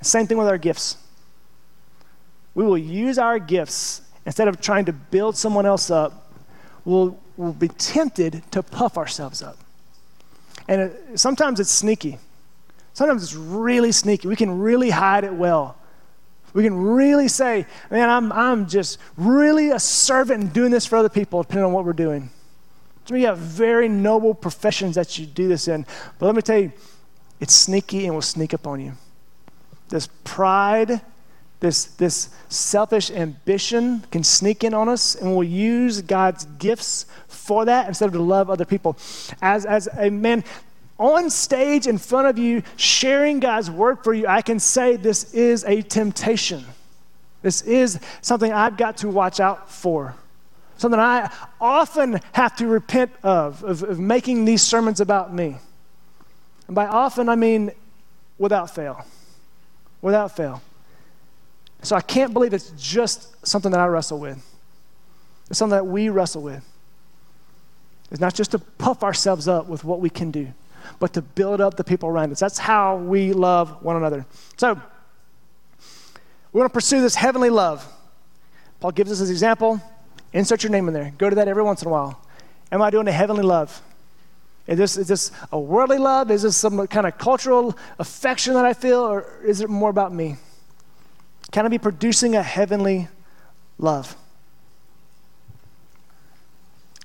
Same 0.00 0.28
thing 0.28 0.38
with 0.38 0.46
our 0.46 0.56
gifts. 0.56 0.96
We 2.54 2.62
will 2.62 2.78
use 2.78 3.18
our 3.18 3.40
gifts 3.40 4.02
instead 4.24 4.46
of 4.46 4.60
trying 4.60 4.84
to 4.84 4.92
build 4.92 5.36
someone 5.36 5.66
else 5.66 5.90
up, 5.90 6.30
we'll, 6.84 7.18
we'll 7.36 7.52
be 7.52 7.66
tempted 7.66 8.44
to 8.52 8.62
puff 8.62 8.96
ourselves 8.96 9.42
up. 9.42 9.58
And 10.68 10.82
it, 10.82 11.18
sometimes 11.18 11.58
it's 11.58 11.72
sneaky. 11.72 12.20
Sometimes 12.92 13.24
it's 13.24 13.34
really 13.34 13.90
sneaky. 13.90 14.28
We 14.28 14.36
can 14.36 14.60
really 14.60 14.90
hide 14.90 15.24
it 15.24 15.34
well. 15.34 15.76
We 16.52 16.64
can 16.64 16.76
really 16.76 17.28
say, 17.28 17.66
man, 17.90 18.08
I'm, 18.08 18.32
I'm 18.32 18.66
just 18.66 18.98
really 19.16 19.70
a 19.70 19.78
servant 19.78 20.52
doing 20.52 20.70
this 20.70 20.86
for 20.86 20.96
other 20.96 21.08
people, 21.08 21.42
depending 21.42 21.64
on 21.64 21.72
what 21.72 21.84
we're 21.84 21.92
doing. 21.92 22.30
Of 23.08 23.16
you 23.16 23.26
have 23.26 23.38
very 23.38 23.88
noble 23.88 24.34
professions 24.34 24.94
that 24.94 25.18
you 25.18 25.26
do 25.26 25.48
this 25.48 25.66
in. 25.66 25.84
But 26.18 26.26
let 26.26 26.34
me 26.34 26.42
tell 26.42 26.58
you, 26.58 26.72
it's 27.40 27.54
sneaky 27.54 28.06
and 28.06 28.14
will 28.14 28.22
sneak 28.22 28.54
up 28.54 28.66
on 28.66 28.80
you. 28.80 28.92
This 29.88 30.08
pride, 30.22 31.00
this, 31.58 31.86
this 31.86 32.30
selfish 32.48 33.10
ambition 33.10 34.04
can 34.12 34.22
sneak 34.22 34.62
in 34.62 34.74
on 34.74 34.88
us, 34.88 35.16
and 35.16 35.34
we'll 35.34 35.48
use 35.48 36.02
God's 36.02 36.44
gifts 36.58 37.06
for 37.26 37.64
that 37.64 37.88
instead 37.88 38.06
of 38.06 38.12
to 38.12 38.22
love 38.22 38.48
other 38.48 38.64
people. 38.64 38.96
As, 39.42 39.66
as 39.66 39.88
a 39.98 40.10
man, 40.10 40.44
on 41.00 41.30
stage 41.30 41.86
in 41.86 41.96
front 41.96 42.28
of 42.28 42.38
you, 42.38 42.62
sharing 42.76 43.40
God's 43.40 43.70
word 43.70 44.04
for 44.04 44.12
you, 44.12 44.26
I 44.26 44.42
can 44.42 44.60
say 44.60 44.96
this 44.96 45.32
is 45.32 45.64
a 45.64 45.80
temptation. 45.80 46.62
This 47.40 47.62
is 47.62 47.98
something 48.20 48.52
I've 48.52 48.76
got 48.76 48.98
to 48.98 49.08
watch 49.08 49.40
out 49.40 49.70
for. 49.72 50.14
Something 50.76 51.00
I 51.00 51.32
often 51.58 52.20
have 52.32 52.54
to 52.56 52.66
repent 52.66 53.12
of, 53.22 53.64
of, 53.64 53.82
of 53.82 53.98
making 53.98 54.44
these 54.44 54.62
sermons 54.62 55.00
about 55.00 55.32
me. 55.32 55.56
And 56.66 56.74
by 56.74 56.86
often, 56.86 57.30
I 57.30 57.34
mean 57.34 57.72
without 58.38 58.74
fail. 58.74 59.04
Without 60.02 60.36
fail. 60.36 60.62
So 61.82 61.96
I 61.96 62.02
can't 62.02 62.34
believe 62.34 62.52
it's 62.52 62.72
just 62.76 63.46
something 63.46 63.72
that 63.72 63.80
I 63.80 63.86
wrestle 63.86 64.18
with. 64.20 64.46
It's 65.48 65.58
something 65.58 65.76
that 65.76 65.86
we 65.86 66.10
wrestle 66.10 66.42
with. 66.42 66.62
It's 68.10 68.20
not 68.20 68.34
just 68.34 68.50
to 68.50 68.58
puff 68.58 69.02
ourselves 69.02 69.48
up 69.48 69.66
with 69.66 69.82
what 69.82 70.00
we 70.00 70.10
can 70.10 70.30
do 70.30 70.52
but 70.98 71.12
to 71.14 71.22
build 71.22 71.60
up 71.60 71.76
the 71.76 71.84
people 71.84 72.08
around 72.08 72.32
us. 72.32 72.40
That's 72.40 72.58
how 72.58 72.96
we 72.96 73.32
love 73.32 73.82
one 73.82 73.96
another. 73.96 74.26
So, 74.56 74.80
we 76.52 76.58
want 76.58 76.70
to 76.70 76.74
pursue 76.74 77.00
this 77.00 77.14
heavenly 77.14 77.50
love. 77.50 77.86
Paul 78.80 78.92
gives 78.92 79.12
us 79.12 79.18
his 79.18 79.30
example. 79.30 79.80
Insert 80.32 80.62
your 80.62 80.72
name 80.72 80.88
in 80.88 80.94
there. 80.94 81.12
Go 81.18 81.30
to 81.30 81.36
that 81.36 81.48
every 81.48 81.62
once 81.62 81.82
in 81.82 81.88
a 81.88 81.90
while. 81.90 82.20
Am 82.72 82.82
I 82.82 82.90
doing 82.90 83.08
a 83.08 83.12
heavenly 83.12 83.42
love? 83.42 83.82
Is 84.66 84.78
this, 84.78 84.96
is 84.96 85.08
this 85.08 85.32
a 85.52 85.58
worldly 85.58 85.98
love? 85.98 86.30
Is 86.30 86.42
this 86.42 86.56
some 86.56 86.86
kind 86.86 87.06
of 87.06 87.18
cultural 87.18 87.76
affection 87.98 88.54
that 88.54 88.64
I 88.64 88.72
feel? 88.72 89.00
Or 89.00 89.26
is 89.44 89.60
it 89.60 89.68
more 89.68 89.90
about 89.90 90.12
me? 90.12 90.36
Can 91.50 91.66
I 91.66 91.68
be 91.68 91.78
producing 91.78 92.36
a 92.36 92.42
heavenly 92.42 93.08
love? 93.78 94.16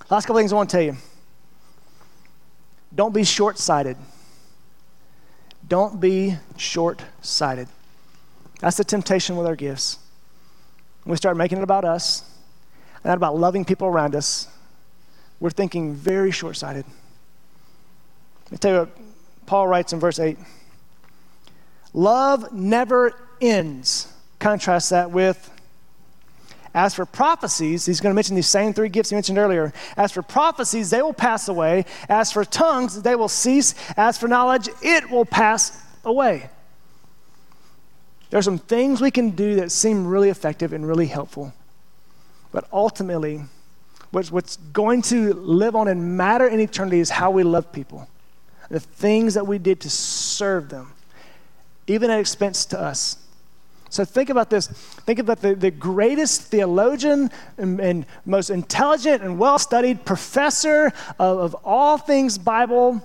Last 0.09 0.25
couple 0.25 0.39
things 0.39 0.53
I 0.53 0.55
want 0.55 0.69
to 0.69 0.77
tell 0.77 0.85
you. 0.85 0.97
Don't 2.95 3.13
be 3.13 3.23
short 3.23 3.57
sighted. 3.57 3.97
Don't 5.67 5.99
be 5.99 6.37
short 6.57 7.03
sighted. 7.21 7.67
That's 8.61 8.77
the 8.77 8.83
temptation 8.83 9.35
with 9.35 9.45
our 9.45 9.55
gifts. 9.55 9.99
We 11.05 11.17
start 11.17 11.37
making 11.37 11.59
it 11.59 11.63
about 11.63 11.85
us 11.85 12.35
not 13.05 13.17
about 13.17 13.37
loving 13.37 13.63
people 13.63 13.87
around 13.87 14.15
us, 14.15 14.47
we're 15.39 15.51
thinking 15.51 15.93
very 15.93 16.31
short 16.31 16.57
sighted. 16.57 16.85
Let 18.45 18.51
me 18.51 18.57
tell 18.57 18.73
you 18.73 18.79
what 18.79 18.97
Paul 19.45 19.67
writes 19.67 19.93
in 19.93 19.99
verse 19.99 20.19
8 20.19 20.37
Love 21.93 22.51
never 22.51 23.13
ends. 23.39 24.11
Contrast 24.39 24.89
that 24.89 25.11
with 25.11 25.51
as 26.75 26.93
for 26.93 27.05
prophecies, 27.05 27.85
he's 27.85 28.01
going 28.01 28.11
to 28.11 28.15
mention 28.15 28.35
these 28.35 28.49
same 28.49 28.73
three 28.73 28.89
gifts 28.89 29.09
he 29.09 29.15
mentioned 29.15 29.37
earlier. 29.37 29.71
As 29.95 30.11
for 30.11 30.21
prophecies, 30.21 30.89
they 30.89 31.01
will 31.01 31.13
pass 31.13 31.47
away. 31.47 31.85
As 32.09 32.33
for 32.33 32.43
tongues, 32.43 33.01
they 33.01 33.15
will 33.15 33.29
cease. 33.29 33.73
As 33.95 34.17
for 34.17 34.27
knowledge, 34.27 34.67
it 34.81 35.09
will 35.09 35.23
pass 35.23 35.81
away. 36.03 36.49
There 38.29 38.37
are 38.37 38.43
some 38.43 38.57
things 38.57 38.99
we 38.99 39.09
can 39.09 39.29
do 39.29 39.55
that 39.55 39.71
seem 39.71 40.05
really 40.05 40.27
effective 40.27 40.73
and 40.73 40.85
really 40.85 41.05
helpful. 41.05 41.53
But 42.51 42.67
ultimately, 42.73 43.43
what's, 44.11 44.29
what's 44.29 44.57
going 44.57 45.01
to 45.03 45.33
live 45.33 45.77
on 45.77 45.87
and 45.87 46.17
matter 46.17 46.45
in 46.45 46.59
eternity 46.59 46.99
is 46.99 47.09
how 47.09 47.31
we 47.31 47.43
love 47.43 47.71
people, 47.71 48.09
the 48.69 48.81
things 48.81 49.35
that 49.35 49.47
we 49.47 49.59
did 49.59 49.79
to 49.79 49.89
serve 49.89 50.67
them, 50.67 50.91
even 51.87 52.11
at 52.11 52.19
expense 52.19 52.65
to 52.65 52.79
us. 52.81 53.24
So 53.95 54.03
think 54.03 54.29
about 54.29 54.49
this. 54.49 54.67
Think 54.67 55.19
about 55.19 55.39
the, 55.39 55.55
the 55.55 55.71
greatest 55.71 56.41
theologian 56.41 57.31
and, 57.57 57.79
and 57.79 58.05
most 58.25 58.49
intelligent 58.49 59.23
and 59.23 59.39
well 59.39 59.57
studied 59.57 60.03
professor 60.03 60.87
of, 61.17 61.37
of 61.37 61.55
all 61.63 61.97
things 61.97 62.37
Bible 62.37 63.01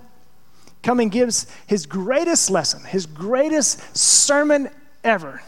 come 0.83 0.99
and 0.99 1.13
gives 1.13 1.47
his 1.69 1.87
greatest 1.87 2.51
lesson, 2.51 2.83
his 2.83 3.07
greatest 3.07 3.97
sermon 3.97 4.69
ever. 5.05 5.41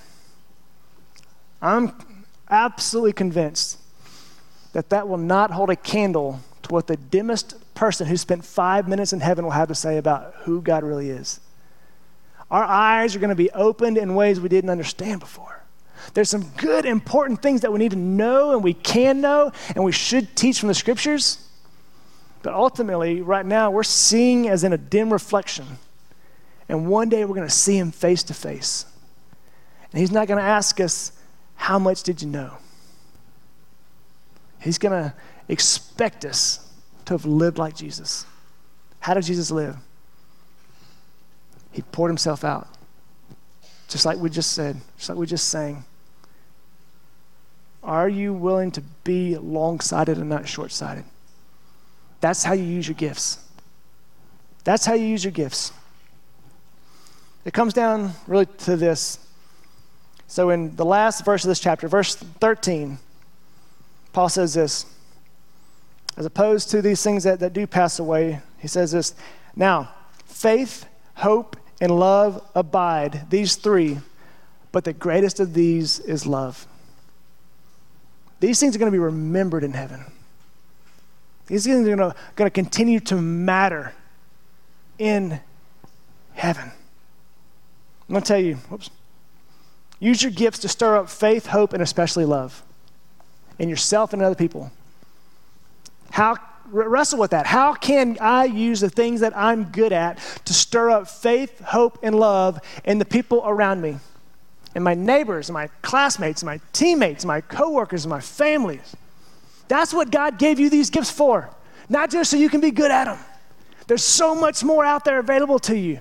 I'm 1.61 1.93
absolutely 2.49 3.13
convinced 3.13 3.81
that 4.75 4.91
that 4.91 5.09
will 5.09 5.19
not 5.19 5.51
hold 5.51 5.71
a 5.71 5.77
candle 5.77 6.39
to 6.63 6.69
what 6.69 6.87
the 6.87 6.97
dimmest 6.97 7.57
person 7.75 8.07
who 8.07 8.17
spent 8.17 8.45
five 8.45 8.87
minutes 8.87 9.13
in 9.13 9.19
heaven 9.19 9.45
will 9.45 9.51
have 9.51 9.67
to 9.67 9.75
say 9.75 9.99
about 9.99 10.35
who 10.43 10.63
God 10.63 10.85
really 10.85 11.11
is. 11.11 11.41
Our 12.53 12.62
eyes 12.62 13.17
are 13.17 13.19
going 13.19 13.31
to 13.31 13.35
be 13.35 13.51
opened 13.51 13.97
in 13.97 14.15
ways 14.15 14.38
we 14.38 14.51
didn't 14.51 14.69
understand 14.69 15.21
before. 15.21 15.65
There's 16.12 16.29
some 16.29 16.43
good, 16.59 16.85
important 16.85 17.41
things 17.41 17.62
that 17.62 17.73
we 17.73 17.79
need 17.79 17.93
to 17.93 17.97
know 17.97 18.53
and 18.53 18.62
we 18.62 18.75
can 18.75 19.23
know 19.23 19.53
and 19.75 19.83
we 19.83 19.93
should 19.93 20.37
teach 20.37 20.61
from 20.61 20.69
the 20.69 20.75
scriptures. 20.75 21.49
But 22.43 22.53
ultimately, 22.53 23.23
right 23.23 23.47
now, 23.47 23.71
we're 23.71 23.83
seeing 23.83 24.49
as 24.51 24.65
in 24.65 24.75
a 24.75 24.79
dim 24.79 25.11
reflection. 25.11 25.65
And 26.69 26.88
one 26.88 27.09
day 27.09 27.25
we're 27.25 27.35
going 27.35 27.49
to 27.49 27.55
see 27.55 27.79
him 27.79 27.91
face 27.91 28.23
to 28.25 28.35
face. 28.35 28.85
And 29.91 29.99
he's 29.99 30.12
not 30.12 30.29
going 30.29 30.38
to 30.38 30.45
ask 30.45 30.79
us, 30.79 31.12
How 31.55 31.79
much 31.79 32.03
did 32.03 32.21
you 32.21 32.29
know? 32.29 32.59
He's 34.61 34.77
going 34.77 34.93
to 34.93 35.15
expect 35.49 36.27
us 36.27 36.71
to 37.07 37.15
have 37.15 37.25
lived 37.25 37.57
like 37.57 37.75
Jesus. 37.75 38.27
How 39.01 39.15
did 39.15 39.25
Jesus 39.25 39.51
live? 39.51 39.77
He 41.73 41.83
poured 41.83 42.11
himself 42.11 42.45
out. 42.45 42.69
Just 43.89 44.07
like 44.07 44.19
we 44.19 44.31
just 44.31 44.53
said, 44.53 44.81
just 44.97 45.09
like 45.09 45.19
we 45.19 45.27
just 45.27 45.49
sang. 45.49 45.85
Are 47.83 48.09
you 48.09 48.33
willing 48.33 48.71
to 48.73 48.81
be 49.05 49.37
long 49.37 49.81
sighted 49.81 50.19
and 50.19 50.29
not 50.29 50.49
short 50.49 50.71
sighted? 50.71 51.05
That's 52.21 52.45
how 52.45 52.53
you 52.53 52.65
use 52.65 52.87
your 52.87 52.95
gifts. 52.95 53.39
That's 54.65 54.87
how 54.87 54.95
you 54.95 55.07
use 55.07 55.25
your 55.25 55.33
gifts. 55.33 55.73
It 57.45 57.53
comes 57.53 57.75
down 57.75 58.13
really 58.27 58.47
to 58.59 58.77
this. 58.77 59.19
So, 60.29 60.51
in 60.51 60.77
the 60.77 60.85
last 60.85 61.25
verse 61.25 61.45
of 61.45 61.49
this 61.49 61.59
chapter, 61.59 61.89
verse 61.89 62.15
13, 62.15 62.99
Paul 64.13 64.29
says 64.29 64.55
this 64.55 64.87
as 66.17 66.27
opposed 66.27 66.71
to 66.71 66.83
these 66.83 67.03
things 67.03 67.25
that, 67.25 67.41
that 67.41 67.53
do 67.53 67.67
pass 67.67 67.99
away, 67.99 68.41
he 68.59 68.69
says 68.69 68.93
this 68.93 69.15
Now, 69.57 69.93
faith, 70.27 70.87
hope, 71.15 71.57
and 71.83 71.99
love 71.99 72.40
abide, 72.55 73.27
these 73.29 73.57
three, 73.57 73.99
but 74.71 74.85
the 74.85 74.92
greatest 74.92 75.40
of 75.40 75.53
these 75.53 75.99
is 75.99 76.25
love. 76.25 76.64
These 78.38 78.61
things 78.61 78.77
are 78.77 78.79
going 78.79 78.90
to 78.90 78.95
be 78.95 79.01
remembered 79.01 79.64
in 79.64 79.73
heaven. 79.73 80.05
These 81.49 81.64
things 81.66 81.88
are 81.88 81.97
going 81.97 82.14
to 82.37 82.51
continue 82.51 83.01
to 83.01 83.16
matter 83.16 83.95
in 84.97 85.40
heaven. 86.35 86.71
I'm 88.09 88.12
going 88.12 88.23
to 88.23 88.29
tell 88.29 88.38
you, 88.38 88.55
whoops, 88.55 88.88
use 89.99 90.23
your 90.23 90.31
gifts 90.31 90.61
to 90.61 90.68
stir 90.68 90.97
up 90.97 91.11
faith, 91.11 91.47
hope, 91.47 91.73
and 91.73 91.83
especially 91.83 92.25
love 92.25 92.62
in 93.59 93.68
yourself 93.68 94.12
and 94.12 94.23
other 94.23 94.37
people. 94.37 94.71
How 96.12 96.37
wrestle 96.73 97.19
with 97.19 97.31
that. 97.33 97.47
How 97.47 97.75
can 97.75 98.17
I 98.21 98.45
use 98.45 98.81
the 98.81 98.91
things 98.91 99.21
that 99.21 99.37
I'm 99.37 99.65
good 99.65 99.93
at 99.93 100.19
to 100.47 100.55
stir 100.55 100.91
up 100.91 101.09
faith, 101.09 101.61
hope, 101.61 101.99
and 102.03 102.19
love 102.19 102.61
in 102.85 102.99
the 102.99 103.05
people 103.05 103.43
around 103.45 103.81
me? 103.81 103.99
And 104.75 104.83
my 104.83 104.95
neighbors, 104.95 105.49
and 105.49 105.55
my 105.55 105.69
classmates, 105.83 106.43
my 106.43 106.59
teammates, 106.73 107.25
my 107.25 107.43
coworkers, 107.43 108.05
and 108.05 108.11
my 108.11 108.21
families. 108.21 108.97
That's 109.69 109.93
what 109.93 110.11
God 110.11 110.39
gave 110.39 110.59
you 110.59 110.71
these 110.71 110.89
gifts 110.89 111.11
for. 111.11 111.51
Not 111.89 112.11
just 112.11 112.31
so 112.31 112.37
you 112.39 112.49
can 112.49 112.61
be 112.61 112.71
good 112.71 112.91
at 112.91 113.05
them. 113.05 113.19
There's 113.87 114.03
so 114.03 114.35
much 114.35 114.65
more 114.65 114.85
out 114.85 115.05
there 115.05 115.19
available 115.19 115.59
to 115.61 115.77
you. 115.77 116.01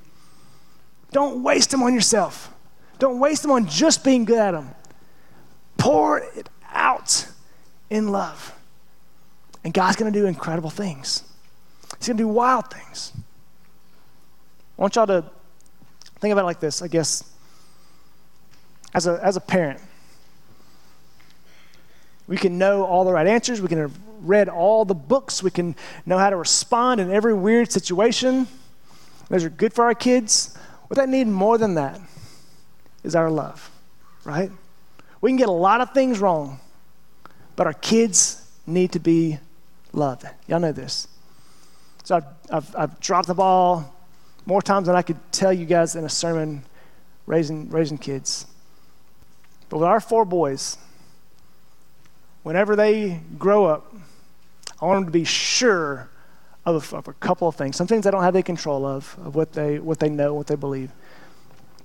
Don't 1.12 1.44
waste 1.44 1.72
them 1.72 1.84
on 1.84 1.94
yourself. 1.94 2.54
Don't 3.00 3.20
waste 3.20 3.42
them 3.42 3.52
on 3.52 3.68
just 3.68 4.04
being 4.04 4.24
good 4.24 4.40
at 4.40 4.52
them. 4.52 4.70
Pour 5.78 6.20
it 6.20 6.48
out 6.72 7.28
in 7.90 8.10
love. 8.10 8.56
And 9.63 9.74
God's 9.74 9.95
going 9.95 10.12
to 10.12 10.19
do 10.19 10.26
incredible 10.26 10.69
things. 10.69 11.24
He's 11.97 12.08
going 12.08 12.17
to 12.17 12.24
do 12.24 12.28
wild 12.28 12.71
things. 12.71 13.13
I 14.78 14.82
want 14.82 14.95
y'all 14.95 15.08
to 15.08 15.24
think 16.19 16.32
about 16.32 16.41
it 16.41 16.45
like 16.45 16.60
this, 16.60 16.82
I 16.82 16.88
guess. 16.88 17.24
As 18.93 19.08
a, 19.08 19.19
as 19.24 19.38
a 19.38 19.41
parent, 19.41 19.80
we 22.28 22.38
can 22.38 22.58
know 22.58 22.84
all 22.84 23.06
the 23.06 23.12
right 23.12 23.28
answers. 23.28 23.62
We 23.62 23.67
can 23.67 23.78
have 23.78 23.93
read 24.21 24.50
all 24.50 24.86
the 24.86 24.95
books. 24.95 25.43
We 25.43 25.52
can 25.52 25.76
know 26.06 26.17
how 26.17 26.30
to 26.30 26.36
respond 26.36 27.00
in 27.00 27.12
every 27.12 27.34
weird 27.34 27.71
situation. 27.71 28.47
Those 29.30 29.43
are 29.45 29.50
good 29.50 29.74
for 29.74 29.86
our 29.86 29.93
kids. 29.93 30.58
What 30.88 30.97
they 30.97 31.06
need 31.06 31.28
more 31.28 31.58
than 31.58 31.76
that 31.76 32.00
is 33.04 33.15
our 33.15 33.30
love, 33.30 33.71
right? 34.26 34.52
We 35.21 35.30
can 35.30 35.38
get 35.38 35.47
a 35.50 35.54
lot 35.54 35.82
of 35.82 35.93
things 35.93 36.19
wrong, 36.19 36.60
but 37.56 37.67
our 37.67 37.74
kids 37.74 38.50
need 38.65 38.91
to 38.91 39.00
be 39.00 39.39
loved. 39.94 40.26
Y'all 40.48 40.60
know 40.60 40.72
this. 40.72 41.08
So 42.04 42.16
I've, 42.16 42.26
I've, 42.50 42.76
I've, 42.76 43.00
dropped 43.00 43.28
the 43.28 43.36
ball 43.36 43.94
more 44.46 44.62
times 44.62 44.88
than 44.88 44.96
I 44.96 45.02
could 45.02 45.20
tell 45.32 45.54
you 45.54 45.66
guys 45.66 45.96
in 45.96 46.04
a 46.04 46.10
sermon 46.10 46.64
raising, 47.26 47.70
raising 47.70 47.98
kids. 47.98 48.48
But 49.70 49.78
with 49.78 49.88
our 49.88 50.00
four 50.00 50.26
boys, 50.26 50.78
whenever 52.44 52.76
they 52.76 53.22
grow 53.38 53.66
up, 53.66 53.94
I 54.82 54.86
want 54.86 54.98
them 54.98 55.06
to 55.06 55.12
be 55.12 55.26
sure 55.26 56.10
of, 56.66 56.94
of 56.94 57.08
a 57.08 57.14
couple 57.14 57.48
of 57.48 57.56
things. 57.56 57.76
Some 57.76 57.88
things 57.88 58.06
I 58.06 58.12
don't 58.12 58.24
have 58.24 58.36
any 58.36 58.44
control 58.44 58.86
of, 58.86 59.16
of 59.24 59.36
what 59.36 59.54
they, 59.54 59.80
what 59.80 60.00
they 60.00 60.10
know, 60.10 60.34
what 60.34 60.48
they 60.48 60.56
believe. 60.56 60.92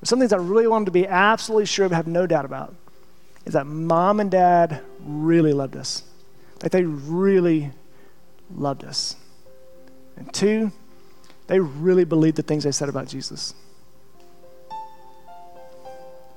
But 0.00 0.08
some 0.08 0.18
things 0.18 0.32
I 0.32 0.36
really 0.38 0.66
want 0.66 0.86
them 0.86 0.86
to 0.86 0.98
be 0.98 1.06
absolutely 1.06 1.66
sure 1.66 1.86
of, 1.86 1.92
have 1.92 2.06
no 2.06 2.26
doubt 2.26 2.44
about, 2.44 2.74
is 3.44 3.52
that 3.52 3.66
mom 3.66 4.20
and 4.20 4.30
dad 4.30 4.80
really 5.00 5.52
loved 5.52 5.76
us. 5.76 6.02
That 6.60 6.72
they 6.72 6.84
really 6.84 7.70
loved 8.54 8.84
us. 8.84 9.16
And 10.16 10.32
two, 10.32 10.72
they 11.46 11.60
really 11.60 12.04
believed 12.04 12.36
the 12.36 12.42
things 12.42 12.64
they 12.64 12.72
said 12.72 12.88
about 12.88 13.08
Jesus. 13.08 13.54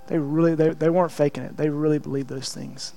They 0.08 0.18
really, 0.18 0.56
they, 0.56 0.70
they 0.70 0.90
weren't 0.90 1.12
faking 1.12 1.44
it. 1.44 1.56
They 1.56 1.70
really 1.70 2.00
believed 2.00 2.30
those 2.30 2.54
things. 2.54 2.94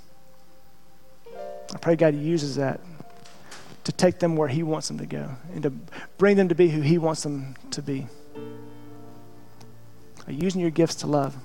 I 1.75 1.79
pray 1.79 1.97
God 1.97 2.15
uses 2.15 2.57
that 2.57 2.81
to 3.85 3.93
take 3.93 4.19
them 4.19 4.37
where 4.37 4.49
He 4.49 4.63
wants 4.63 4.89
them 4.89 4.99
to 4.99 5.07
go 5.07 5.31
and 5.53 5.63
to 5.63 5.73
bring 6.19 6.37
them 6.37 6.49
to 6.49 6.55
be 6.55 6.69
who 6.69 6.81
He 6.81 6.99
wants 6.99 7.23
them 7.23 7.55
to 7.71 7.83
be. 7.83 8.07
Using 10.29 10.61
your 10.61 10.71
gifts 10.71 10.97
to 10.97 11.07
love, 11.07 11.37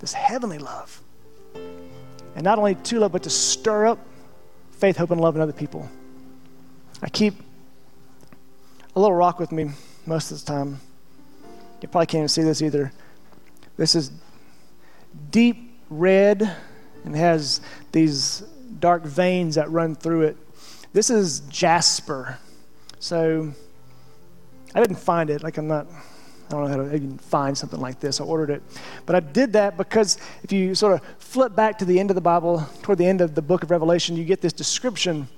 this 0.00 0.12
heavenly 0.12 0.58
love. 0.58 1.00
And 2.34 2.44
not 2.44 2.58
only 2.58 2.74
to 2.74 3.00
love, 3.00 3.12
but 3.12 3.22
to 3.24 3.30
stir 3.30 3.86
up 3.86 3.98
faith, 4.70 4.96
hope, 4.96 5.10
and 5.10 5.20
love 5.20 5.34
in 5.36 5.42
other 5.42 5.52
people. 5.52 5.88
I 7.02 7.08
keep 7.08 7.34
a 8.94 9.00
little 9.00 9.16
rock 9.16 9.38
with 9.38 9.52
me 9.52 9.70
most 10.06 10.30
of 10.30 10.40
the 10.40 10.46
time. 10.46 10.80
You 11.80 11.88
probably 11.88 12.06
can't 12.06 12.20
even 12.20 12.28
see 12.28 12.42
this 12.42 12.62
either. 12.62 12.92
This 13.76 13.94
is 13.94 14.10
deep 15.30 15.78
red 15.90 16.56
and 17.04 17.14
has 17.14 17.60
these 17.92 18.40
dark 18.78 19.04
veins 19.04 19.56
that 19.56 19.70
run 19.70 19.94
through 19.94 20.22
it. 20.22 20.36
This 20.92 21.10
is 21.10 21.40
jasper. 21.40 22.38
So 23.00 23.52
I 24.74 24.80
didn't 24.80 24.98
find 24.98 25.28
it. 25.28 25.42
Like 25.42 25.58
I'm 25.58 25.66
not, 25.66 25.86
I 25.90 26.50
don't 26.50 26.62
know 26.62 26.68
how 26.68 26.76
to 26.76 26.94
even 26.94 27.18
find 27.18 27.56
something 27.56 27.80
like 27.80 28.00
this. 28.00 28.20
I 28.20 28.24
ordered 28.24 28.50
it. 28.50 28.62
But 29.04 29.16
I 29.16 29.20
did 29.20 29.52
that 29.54 29.76
because 29.76 30.18
if 30.42 30.52
you 30.52 30.74
sort 30.74 30.94
of 30.94 31.02
flip 31.18 31.54
back 31.54 31.78
to 31.78 31.84
the 31.84 31.98
end 31.98 32.10
of 32.10 32.14
the 32.14 32.20
Bible, 32.20 32.66
toward 32.82 32.98
the 32.98 33.06
end 33.06 33.20
of 33.20 33.34
the 33.34 33.42
book 33.42 33.62
of 33.62 33.70
Revelation, 33.70 34.16
you 34.16 34.24
get 34.24 34.40
this 34.40 34.52
description 34.52 35.28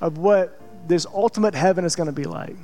of 0.00 0.18
what 0.18 0.60
this 0.88 1.06
ultimate 1.06 1.54
heaven 1.54 1.84
is 1.84 1.96
going 1.96 2.06
to 2.06 2.12
be 2.12 2.24
like. 2.24 2.56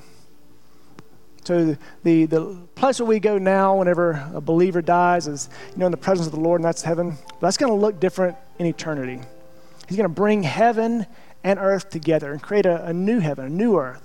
So 1.44 1.76
the, 2.04 2.26
the 2.26 2.56
place 2.76 3.00
where 3.00 3.06
we 3.06 3.18
go 3.18 3.36
now 3.36 3.76
whenever 3.76 4.28
a 4.32 4.40
believer 4.40 4.80
dies 4.80 5.26
is, 5.26 5.50
you 5.72 5.78
know, 5.78 5.86
in 5.86 5.92
the 5.92 5.98
presence 5.98 6.26
of 6.26 6.32
the 6.32 6.40
Lord, 6.40 6.60
and 6.60 6.64
that's 6.64 6.82
heaven. 6.82 7.16
But 7.28 7.40
that's 7.40 7.56
going 7.56 7.72
to 7.72 7.78
look 7.78 7.98
different 7.98 8.36
in 8.58 8.66
eternity. 8.66 9.20
He's 9.88 9.96
going 9.96 10.08
to 10.08 10.14
bring 10.14 10.44
heaven 10.44 11.04
and 11.42 11.58
earth 11.58 11.90
together 11.90 12.32
and 12.32 12.40
create 12.40 12.64
a, 12.66 12.86
a 12.86 12.92
new 12.92 13.18
heaven, 13.18 13.46
a 13.46 13.50
new 13.50 13.76
earth. 13.76 14.02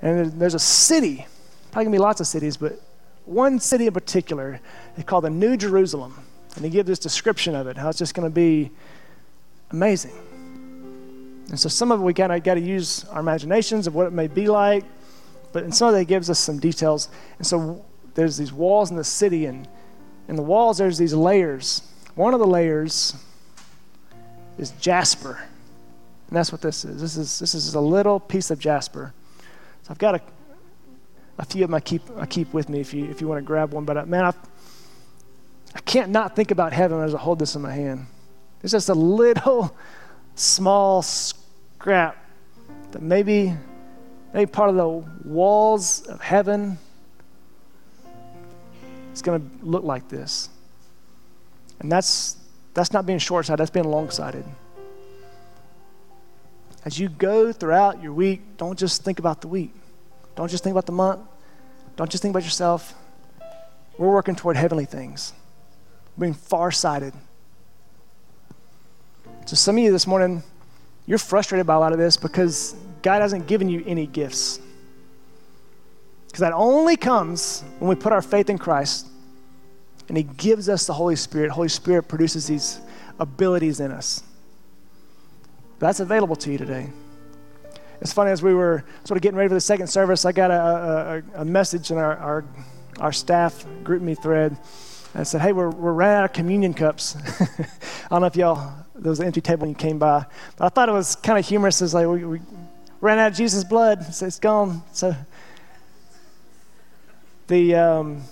And 0.00 0.32
there's, 0.40 0.54
a 0.54 0.60
city, 0.60 1.26
probably 1.72 1.86
going 1.86 1.92
to 1.92 1.98
be 1.98 2.02
lots 2.02 2.20
of 2.20 2.28
cities, 2.28 2.56
but 2.56 2.80
one 3.24 3.58
city 3.58 3.88
in 3.88 3.92
particular 3.92 4.60
is 4.96 5.02
called 5.02 5.24
the 5.24 5.30
New 5.30 5.56
Jerusalem. 5.56 6.14
And 6.54 6.64
he 6.64 6.70
gives 6.70 6.86
this 6.86 7.00
description 7.00 7.56
of 7.56 7.66
it, 7.66 7.76
how 7.76 7.88
it's 7.88 7.98
just 7.98 8.14
going 8.14 8.28
to 8.28 8.34
be 8.34 8.70
amazing. 9.72 10.12
And 11.48 11.58
so 11.58 11.68
some 11.68 11.92
of 11.92 12.00
it 12.00 12.02
we 12.02 12.12
kind 12.12 12.32
of 12.32 12.42
got 12.42 12.54
to 12.54 12.60
use 12.60 13.04
our 13.04 13.20
imaginations 13.20 13.86
of 13.86 13.94
what 13.94 14.06
it 14.06 14.12
may 14.12 14.26
be 14.26 14.48
like, 14.48 14.84
but 15.52 15.62
in 15.62 15.72
some 15.72 15.88
of 15.88 15.94
it, 15.94 16.00
it 16.00 16.08
gives 16.08 16.28
us 16.28 16.38
some 16.38 16.58
details. 16.58 17.08
And 17.38 17.46
so 17.46 17.84
there's 18.14 18.36
these 18.36 18.52
walls 18.52 18.90
in 18.90 18.96
the 18.96 19.04
city, 19.04 19.46
and 19.46 19.68
in 20.28 20.36
the 20.36 20.42
walls 20.42 20.78
there's 20.78 20.98
these 20.98 21.14
layers, 21.14 21.82
one 22.14 22.34
of 22.34 22.40
the 22.40 22.46
layers 22.46 23.14
is 24.58 24.72
jasper. 24.72 25.40
And 26.28 26.36
that's 26.36 26.50
what 26.50 26.60
this 26.60 26.84
is. 26.84 27.00
This 27.00 27.16
is, 27.16 27.38
this 27.38 27.54
is 27.54 27.74
a 27.74 27.80
little 27.80 28.18
piece 28.18 28.50
of 28.50 28.58
jasper. 28.58 29.12
So 29.84 29.90
I've 29.90 29.98
got 29.98 30.16
a, 30.16 30.20
a 31.38 31.44
few 31.44 31.62
of 31.62 31.70
them 31.70 31.74
I 31.74 31.80
keep, 31.80 32.02
I 32.16 32.26
keep 32.26 32.52
with 32.52 32.68
me 32.68 32.80
if 32.80 32.92
you, 32.92 33.04
if 33.04 33.20
you 33.20 33.28
want 33.28 33.38
to 33.38 33.46
grab 33.46 33.72
one. 33.72 33.84
But 33.84 33.96
uh, 33.96 34.06
man, 34.06 34.24
I, 34.24 34.32
I 35.74 35.80
can't 35.80 36.10
not 36.10 36.34
think 36.34 36.50
about 36.50 36.72
heaven 36.72 37.00
as 37.00 37.14
I 37.14 37.18
hold 37.18 37.38
this 37.38 37.54
in 37.54 37.62
my 37.62 37.72
hand. 37.72 38.06
It's 38.62 38.72
just 38.72 38.88
a 38.88 38.94
little 38.94 39.76
small 40.36 41.02
scrap 41.02 42.16
that 42.92 43.02
maybe, 43.02 43.54
maybe 44.32 44.50
part 44.50 44.70
of 44.70 44.76
the 44.76 44.88
walls 45.28 46.02
of 46.02 46.20
heaven 46.20 46.78
is 49.12 49.22
going 49.22 49.40
to 49.40 49.66
look 49.66 49.82
like 49.82 50.08
this. 50.08 50.50
And 51.80 51.90
that's, 51.90 52.36
that's 52.74 52.92
not 52.92 53.06
being 53.06 53.18
short 53.18 53.46
sighted, 53.46 53.60
that's 53.60 53.70
being 53.70 53.88
long 53.88 54.10
sighted. 54.10 54.44
As 56.84 56.98
you 56.98 57.08
go 57.08 57.52
throughout 57.52 58.02
your 58.02 58.12
week, 58.12 58.42
don't 58.58 58.78
just 58.78 59.02
think 59.02 59.18
about 59.18 59.40
the 59.40 59.48
week. 59.48 59.74
Don't 60.36 60.48
just 60.48 60.62
think 60.62 60.72
about 60.72 60.86
the 60.86 60.92
month. 60.92 61.20
Don't 61.96 62.10
just 62.10 62.22
think 62.22 62.32
about 62.32 62.44
yourself. 62.44 62.94
We're 63.98 64.12
working 64.12 64.36
toward 64.36 64.56
heavenly 64.56 64.84
things, 64.84 65.32
being 66.18 66.34
far 66.34 66.70
sighted. 66.70 67.14
So, 69.46 69.54
some 69.54 69.78
of 69.78 69.84
you 69.84 69.92
this 69.92 70.08
morning, 70.08 70.42
you're 71.06 71.18
frustrated 71.18 71.68
by 71.68 71.74
a 71.74 71.78
lot 71.78 71.92
of 71.92 71.98
this 71.98 72.16
because 72.16 72.74
God 73.02 73.22
hasn't 73.22 73.46
given 73.46 73.68
you 73.68 73.84
any 73.86 74.08
gifts. 74.08 74.58
Because 76.26 76.40
that 76.40 76.52
only 76.52 76.96
comes 76.96 77.62
when 77.78 77.88
we 77.88 77.94
put 77.94 78.12
our 78.12 78.22
faith 78.22 78.50
in 78.50 78.58
Christ 78.58 79.06
and 80.08 80.16
He 80.16 80.24
gives 80.24 80.68
us 80.68 80.88
the 80.88 80.92
Holy 80.92 81.14
Spirit. 81.14 81.52
Holy 81.52 81.68
Spirit 81.68 82.08
produces 82.08 82.48
these 82.48 82.80
abilities 83.20 83.78
in 83.78 83.92
us. 83.92 84.24
That's 85.78 86.00
available 86.00 86.34
to 86.36 86.50
you 86.50 86.58
today. 86.58 86.90
It's 88.00 88.12
funny, 88.12 88.32
as 88.32 88.42
we 88.42 88.52
were 88.52 88.84
sort 89.04 89.16
of 89.16 89.22
getting 89.22 89.38
ready 89.38 89.48
for 89.48 89.54
the 89.54 89.60
second 89.60 89.86
service, 89.86 90.24
I 90.24 90.32
got 90.32 90.50
a, 90.50 91.22
a, 91.36 91.42
a 91.42 91.44
message 91.44 91.92
in 91.92 91.98
our, 91.98 92.16
our, 92.16 92.44
our 92.98 93.12
staff 93.12 93.64
GroupMe 93.84 94.20
thread. 94.20 94.56
And 95.14 95.26
said, 95.26 95.40
hey, 95.40 95.52
we're, 95.52 95.70
we're 95.70 95.92
running 95.92 96.16
out 96.16 96.24
of 96.24 96.32
communion 96.34 96.74
cups. 96.74 97.16
I 97.40 98.08
don't 98.10 98.20
know 98.20 98.26
if 98.26 98.36
y'all, 98.36 98.85
there 98.98 99.10
was 99.10 99.20
an 99.20 99.26
empty 99.26 99.40
table 99.40 99.62
when 99.62 99.70
you 99.70 99.76
came 99.76 99.98
by. 99.98 100.24
But 100.56 100.66
I 100.66 100.68
thought 100.68 100.88
it 100.88 100.92
was 100.92 101.16
kind 101.16 101.38
of 101.38 101.46
humorous. 101.46 101.82
It's 101.82 101.94
like, 101.94 102.06
we, 102.06 102.24
we 102.24 102.40
ran 103.00 103.18
out 103.18 103.32
of 103.32 103.36
Jesus' 103.36 103.64
blood, 103.64 104.02
so 104.14 104.26
it's 104.26 104.38
gone. 104.38 104.82
So 104.92 105.14
the 107.46 107.74
um, 107.74 108.22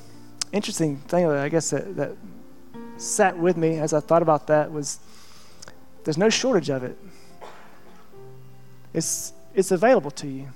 interesting 0.52 0.96
thing, 0.96 1.26
I 1.26 1.48
guess, 1.48 1.70
that, 1.70 1.96
that 1.96 2.12
sat 2.96 3.36
with 3.36 3.56
me 3.56 3.78
as 3.78 3.92
I 3.92 4.00
thought 4.00 4.22
about 4.22 4.46
that 4.46 4.72
was 4.72 4.98
there's 6.04 6.18
no 6.18 6.30
shortage 6.30 6.70
of 6.70 6.84
it. 6.84 6.98
It's, 8.92 9.32
it's 9.54 9.70
available 9.70 10.10
to 10.12 10.26
you. 10.26 10.48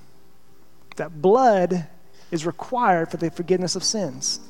That 0.97 1.21
blood 1.21 1.87
is 2.31 2.47
required 2.47 3.11
for 3.11 3.17
the 3.17 3.31
forgiveness 3.31 3.77
of 3.77 3.83
sins. 3.83 4.41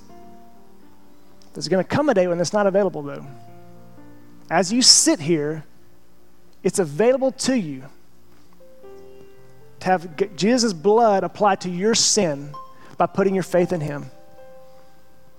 There's 1.54 1.68
going 1.68 1.82
to 1.82 1.88
come 1.88 2.08
a 2.08 2.14
day 2.14 2.26
when 2.26 2.40
it's 2.40 2.52
not 2.52 2.66
available, 2.66 3.02
though. 3.02 3.26
As 4.50 4.72
you 4.72 4.82
sit 4.82 5.20
here, 5.20 5.64
it's 6.62 6.78
available 6.78 7.32
to 7.32 7.56
you 7.56 7.84
to 9.80 9.86
have 9.86 10.36
Jesus' 10.36 10.72
blood 10.72 11.22
applied 11.22 11.60
to 11.62 11.70
your 11.70 11.94
sin 11.94 12.52
by 12.96 13.06
putting 13.06 13.34
your 13.34 13.44
faith 13.44 13.72
in 13.72 13.80
Him. 13.80 14.10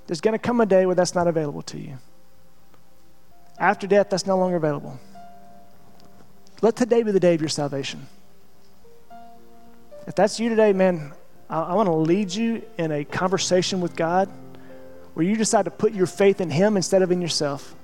There's 0.08 0.22
going 0.22 0.34
to 0.34 0.40
come 0.40 0.62
a 0.62 0.66
day 0.66 0.86
where 0.86 0.96
that's 0.96 1.14
not 1.14 1.28
available 1.28 1.62
to 1.64 1.80
you. 1.80 1.98
After 3.60 3.88
death, 3.88 4.10
that's 4.10 4.26
no 4.26 4.38
longer 4.38 4.56
available. 4.56 5.00
Let 6.62 6.76
today 6.76 7.04
be 7.04 7.12
the 7.12 7.20
day 7.20 7.36
of 7.36 7.42
your 7.42 7.50
salvation. 7.50 8.08
If 10.08 10.16
that's 10.16 10.40
you 10.40 10.50
today, 10.50 10.72
man, 10.74 11.14
I, 11.50 11.62
I 11.62 11.74
want 11.74 11.88
to 11.88 11.94
lead 11.94 12.34
you 12.34 12.64
in 12.78 12.92
a 12.92 13.04
conversation 13.04 13.82
with 13.82 13.96
God 13.96 14.30
where 15.14 15.26
you 15.26 15.36
decide 15.36 15.66
to 15.66 15.72
put 15.72 15.94
your 15.94 16.08
faith 16.08 16.40
in 16.42 16.50
Him 16.50 16.78
instead 16.78 17.02
of 17.02 17.12
in 17.12 17.22
yourself. 17.22 17.76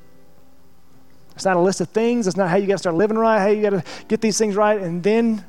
It's 1.35 1.45
not 1.45 1.57
a 1.57 1.59
list 1.59 1.81
of 1.81 1.89
things. 1.89 2.27
It's 2.27 2.37
not 2.37 2.49
how 2.49 2.55
you 2.55 2.65
got 2.65 2.75
to 2.75 2.79
start 2.79 2.95
living 2.95 3.17
right, 3.17 3.39
how 3.39 3.47
you 3.47 3.61
got 3.61 3.71
to 3.71 3.83
get 4.07 4.21
these 4.21 4.37
things 4.37 4.55
right, 4.55 4.79
and 4.79 5.03
then 5.03 5.43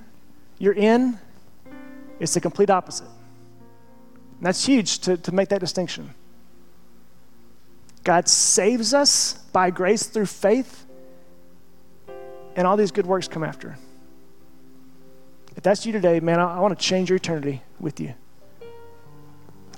you're 0.58 0.74
in. 0.74 1.18
It's 2.18 2.34
the 2.34 2.40
complete 2.40 2.70
opposite. 2.70 3.06
And 4.38 4.46
that's 4.46 4.64
huge 4.64 4.98
to, 5.00 5.16
to 5.16 5.32
make 5.32 5.48
that 5.50 5.60
distinction. 5.60 6.14
God 8.02 8.28
saves 8.28 8.94
us 8.94 9.34
by 9.52 9.70
grace 9.70 10.04
through 10.04 10.26
faith, 10.26 10.86
and 12.56 12.66
all 12.66 12.76
these 12.76 12.90
good 12.90 13.06
works 13.06 13.28
come 13.28 13.44
after. 13.44 13.76
If 15.56 15.62
that's 15.62 15.86
you 15.86 15.92
today, 15.92 16.20
man, 16.20 16.38
I, 16.38 16.56
I 16.56 16.60
want 16.60 16.78
to 16.78 16.84
change 16.84 17.10
your 17.10 17.16
eternity 17.16 17.62
with 17.80 18.00
you. 18.00 18.14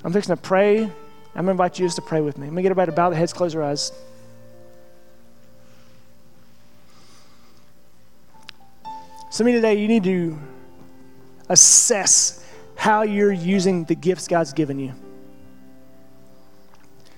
I'm 0.05 0.13
fixing 0.13 0.35
to 0.35 0.41
pray. 0.41 0.83
I'm 0.83 0.91
going 1.35 1.47
to 1.47 1.51
invite 1.53 1.79
you 1.79 1.87
just 1.87 1.97
to 1.97 2.03
pray 2.03 2.21
with 2.21 2.39
me. 2.39 2.47
I'm 2.47 2.55
going 2.55 2.57
to 2.57 2.63
get 2.63 2.71
everybody 2.71 2.93
to 2.93 2.97
bow 2.97 3.11
their 3.11 3.19
heads, 3.19 3.33
close 3.33 3.53
their 3.53 3.63
eyes. 3.63 3.93
Some 9.39 9.47
of 9.47 9.55
you 9.55 9.61
today, 9.61 9.81
you 9.81 9.87
need 9.87 10.03
to 10.03 10.37
assess 11.49 12.45
how 12.75 13.03
you're 13.03 13.31
using 13.31 13.85
the 13.85 13.95
gifts 13.95 14.27
God's 14.27 14.53
given 14.53 14.81
you. 14.81 14.93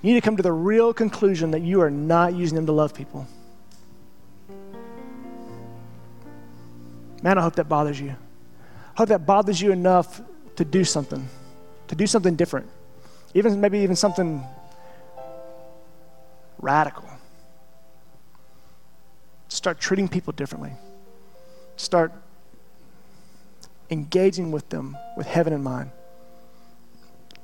You 0.03 0.13
need 0.13 0.13
to 0.13 0.21
come 0.21 0.37
to 0.37 0.43
the 0.43 0.51
real 0.51 0.93
conclusion 0.93 1.49
that 1.49 1.63
you 1.63 1.81
are 1.81 1.89
not 1.89 2.35
using 2.35 2.57
them 2.57 2.67
to 2.67 2.73
love 2.73 2.93
people. 2.93 3.27
Man, 7.23 7.39
I 7.39 7.41
hope 7.41 7.55
that 7.55 7.67
bothers 7.67 7.99
you 7.99 8.11
I 8.11 8.97
hope 8.97 9.09
that 9.09 9.25
bothers 9.25 9.59
you 9.59 9.71
enough 9.71 10.21
to 10.57 10.63
do 10.63 10.83
something, 10.83 11.27
to 11.87 11.95
do 11.95 12.05
something 12.05 12.35
different, 12.35 12.69
even 13.33 13.59
maybe 13.59 13.79
even 13.79 13.95
something 13.95 14.43
radical. 16.59 17.09
Start 19.47 19.79
treating 19.79 20.07
people 20.07 20.33
differently. 20.33 20.73
Start 21.81 22.13
engaging 23.89 24.51
with 24.51 24.69
them 24.69 24.95
with 25.17 25.25
heaven 25.25 25.51
in 25.51 25.63
mind. 25.63 25.89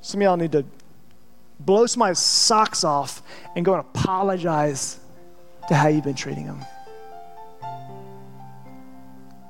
Some 0.00 0.20
of 0.20 0.22
y'all 0.22 0.36
need 0.36 0.52
to 0.52 0.64
blow 1.58 1.86
somebody's 1.86 2.20
socks 2.20 2.84
off 2.84 3.20
and 3.56 3.64
go 3.64 3.74
and 3.74 3.80
apologize 3.80 5.00
to 5.66 5.74
how 5.74 5.88
you've 5.88 6.04
been 6.04 6.14
treating 6.14 6.46
them. 6.46 6.64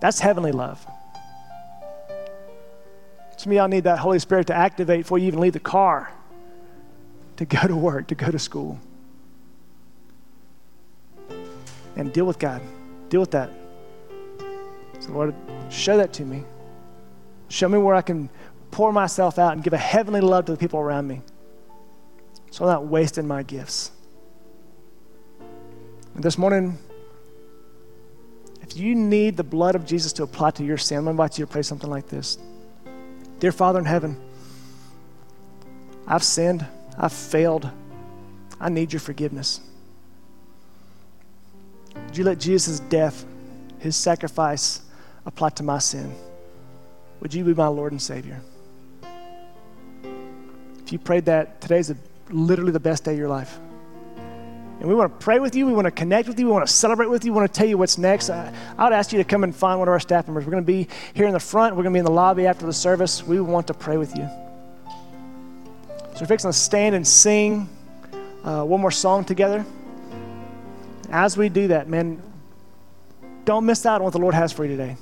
That's 0.01 0.21
heavenly 0.21 0.53
love. 0.53 0.83
Some 3.37 3.53
of 3.53 3.57
y'all 3.57 3.69
need 3.69 3.85
that 3.85 3.99
Holy 3.99 4.19
Spirit 4.19 4.47
to 4.47 4.55
activate 4.55 5.01
before 5.01 5.19
you 5.19 5.27
even 5.27 5.41
leave 5.41 5.53
the 5.53 5.61
car 5.61 6.11
to 7.37 7.45
go 7.45 7.69
to 7.69 7.77
work, 7.77 8.07
to 8.07 8.15
go 8.15 8.31
to 8.31 8.39
school. 8.39 8.81
And 11.95 12.11
deal 12.11 12.25
with 12.25 12.39
God. 12.39 12.63
Deal 13.11 13.21
with 13.21 13.33
that. 13.33 13.51
Lord, 15.09 15.35
show 15.71 15.97
that 15.97 16.13
to 16.15 16.25
me. 16.25 16.45
Show 17.49 17.69
me 17.69 17.79
where 17.79 17.95
I 17.95 18.03
can 18.03 18.29
pour 18.71 18.93
myself 18.93 19.39
out 19.39 19.55
and 19.55 19.63
give 19.63 19.73
a 19.73 19.79
heavenly 19.79 20.21
love 20.21 20.45
to 20.47 20.53
the 20.53 20.59
people 20.59 20.79
around 20.79 21.07
me 21.07 21.23
so 22.51 22.65
I'm 22.65 22.71
not 22.71 22.87
wasting 22.87 23.27
my 23.27 23.43
gifts. 23.43 23.91
And 26.15 26.25
this 26.25 26.39
morning, 26.39 26.79
if 28.63 28.77
you 28.77 28.95
need 28.95 29.37
the 29.37 29.45
blood 29.45 29.75
of 29.75 29.87
Jesus 29.87 30.13
to 30.15 30.23
apply 30.25 30.51
to 30.53 30.65
your 30.65 30.79
sin, 30.79 31.05
to 31.05 31.11
invite 31.11 31.39
you 31.39 31.47
to 31.47 31.51
pray 31.51 31.63
something 31.63 31.89
like 31.89 32.09
this. 32.09 32.39
Dear 33.39 33.53
Father 33.53 33.79
in 33.79 33.85
heaven, 33.85 34.21
I've 36.07 36.25
sinned, 36.25 36.67
I've 36.99 37.13
failed, 37.13 37.71
I 38.61 38.69
need 38.69 38.93
your 38.93 39.01
forgiveness. 39.01 39.61
Would 41.95 42.17
you 42.17 42.25
let 42.25 42.39
Jesus' 42.41 42.81
death, 42.81 43.25
his 43.79 43.95
sacrifice, 43.95 44.81
apply 45.29 45.51
to 45.51 45.63
my 45.63 45.79
sin? 45.79 46.13
Would 47.21 47.35
you 47.35 47.45
be 47.45 47.55
my 47.55 47.69
Lord 47.69 47.93
and 47.93 48.03
Savior? 48.03 48.41
If 50.85 50.93
you 50.93 50.99
prayed 50.99 51.27
that, 51.27 51.61
today's 51.61 51.91
a, 51.91 51.97
literally 52.31 52.73
the 52.73 52.81
best 52.81 53.05
day 53.05 53.13
of 53.13 53.19
your 53.19 53.29
life. 53.29 53.59
And 54.81 54.89
we 54.89 54.95
want 54.95 55.13
to 55.13 55.25
pray 55.25 55.39
with 55.39 55.55
you. 55.55 55.67
We 55.67 55.73
want 55.73 55.87
to 55.87 55.91
connect 55.91 56.29
with 56.29 56.39
you. 56.39 56.47
We 56.47 56.53
want 56.53 56.67
to 56.67 56.73
celebrate 56.73 57.09
with 57.09 57.25
you. 57.25 57.33
We 57.33 57.37
want 57.41 57.53
to 57.53 57.59
tell 57.59 57.69
you 57.69 57.77
what's 57.77 57.99
next. 57.99 58.31
I, 58.31 58.53
I 58.79 58.85
would 58.85 58.93
ask 58.93 59.13
you 59.13 59.19
to 59.19 59.25
come 59.25 59.45
and 59.45 59.55
find 59.55 59.79
one 59.79 59.89
of 59.89 59.93
our 59.93 60.01
staff 60.01 60.27
members. 60.27 60.47
We're 60.47 60.53
going 60.53 60.63
to 60.63 60.67
be 60.67 60.89
here 61.15 61.27
in 61.27 61.33
the 61.33 61.41
front. 61.41 61.75
We're 61.77 61.83
going 61.83 61.93
to 61.93 61.97
be 61.97 62.01
in 62.01 62.05
the 62.05 62.11
lobby 62.11 62.47
after 62.47 62.65
the 62.65 62.73
service. 62.73 63.23
We 63.23 63.41
want 63.41 63.67
to 63.67 63.75
pray 63.75 63.97
with 63.97 64.17
you. 64.17 64.29
So 66.15 66.21
we're 66.23 66.27
fixing 66.27 66.49
to 66.49 66.57
stand 66.57 66.95
and 66.95 67.07
sing 67.07 67.69
uh, 68.45 68.65
one 68.65 68.81
more 68.81 68.91
song 68.91 69.25
together. 69.25 69.65
As 71.11 71.37
we 71.37 71.49
do 71.49 71.69
that, 71.69 71.89
man, 71.89 72.23
don't 73.45 73.67
miss 73.67 73.85
out 73.85 73.97
on 73.97 74.05
what 74.05 74.13
the 74.13 74.19
Lord 74.19 74.35
has 74.35 74.53
for 74.53 74.65
you 74.65 74.71
today. 74.77 74.97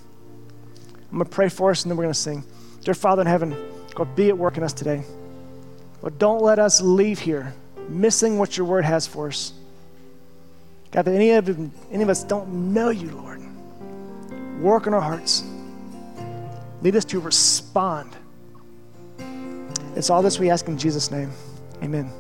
I'm 1.11 1.19
going 1.19 1.29
to 1.29 1.35
pray 1.35 1.49
for 1.49 1.71
us 1.71 1.83
and 1.83 1.91
then 1.91 1.97
we're 1.97 2.05
going 2.05 2.15
to 2.15 2.21
sing. 2.21 2.45
Dear 2.83 2.95
Father 2.95 3.23
in 3.23 3.29
heaven, 3.29 3.57
God, 3.95 4.15
be 4.15 4.29
at 4.29 4.37
work 4.37 4.57
in 4.57 4.63
us 4.63 4.73
today. 4.73 5.05
But 6.03 6.19
don't 6.19 6.43
let 6.43 6.59
us 6.59 6.81
leave 6.81 7.19
here 7.19 7.55
missing 7.89 8.39
what 8.39 8.57
your 8.57 8.67
word 8.67 8.85
has 8.85 9.07
for 9.07 9.29
us. 9.29 9.53
God, 10.91 11.05
that 11.05 11.15
any 11.15 11.31
of, 11.33 11.49
any 11.91 12.03
of 12.03 12.09
us 12.09 12.25
don't 12.25 12.73
know 12.73 12.91
you, 12.91 13.11
Lord, 13.11 13.43
work 14.61 14.87
in 14.87 14.95
our 14.95 15.01
hearts. 15.01 15.45
Lead 16.83 16.97
us 16.97 17.05
to 17.07 17.21
respond. 17.21 18.17
It's 19.95 20.11
all 20.11 20.23
this 20.23 20.39
we 20.39 20.51
ask 20.51 20.69
in 20.69 20.79
Jesus' 20.79 21.11
name. 21.11 21.31
Amen. 21.83 22.13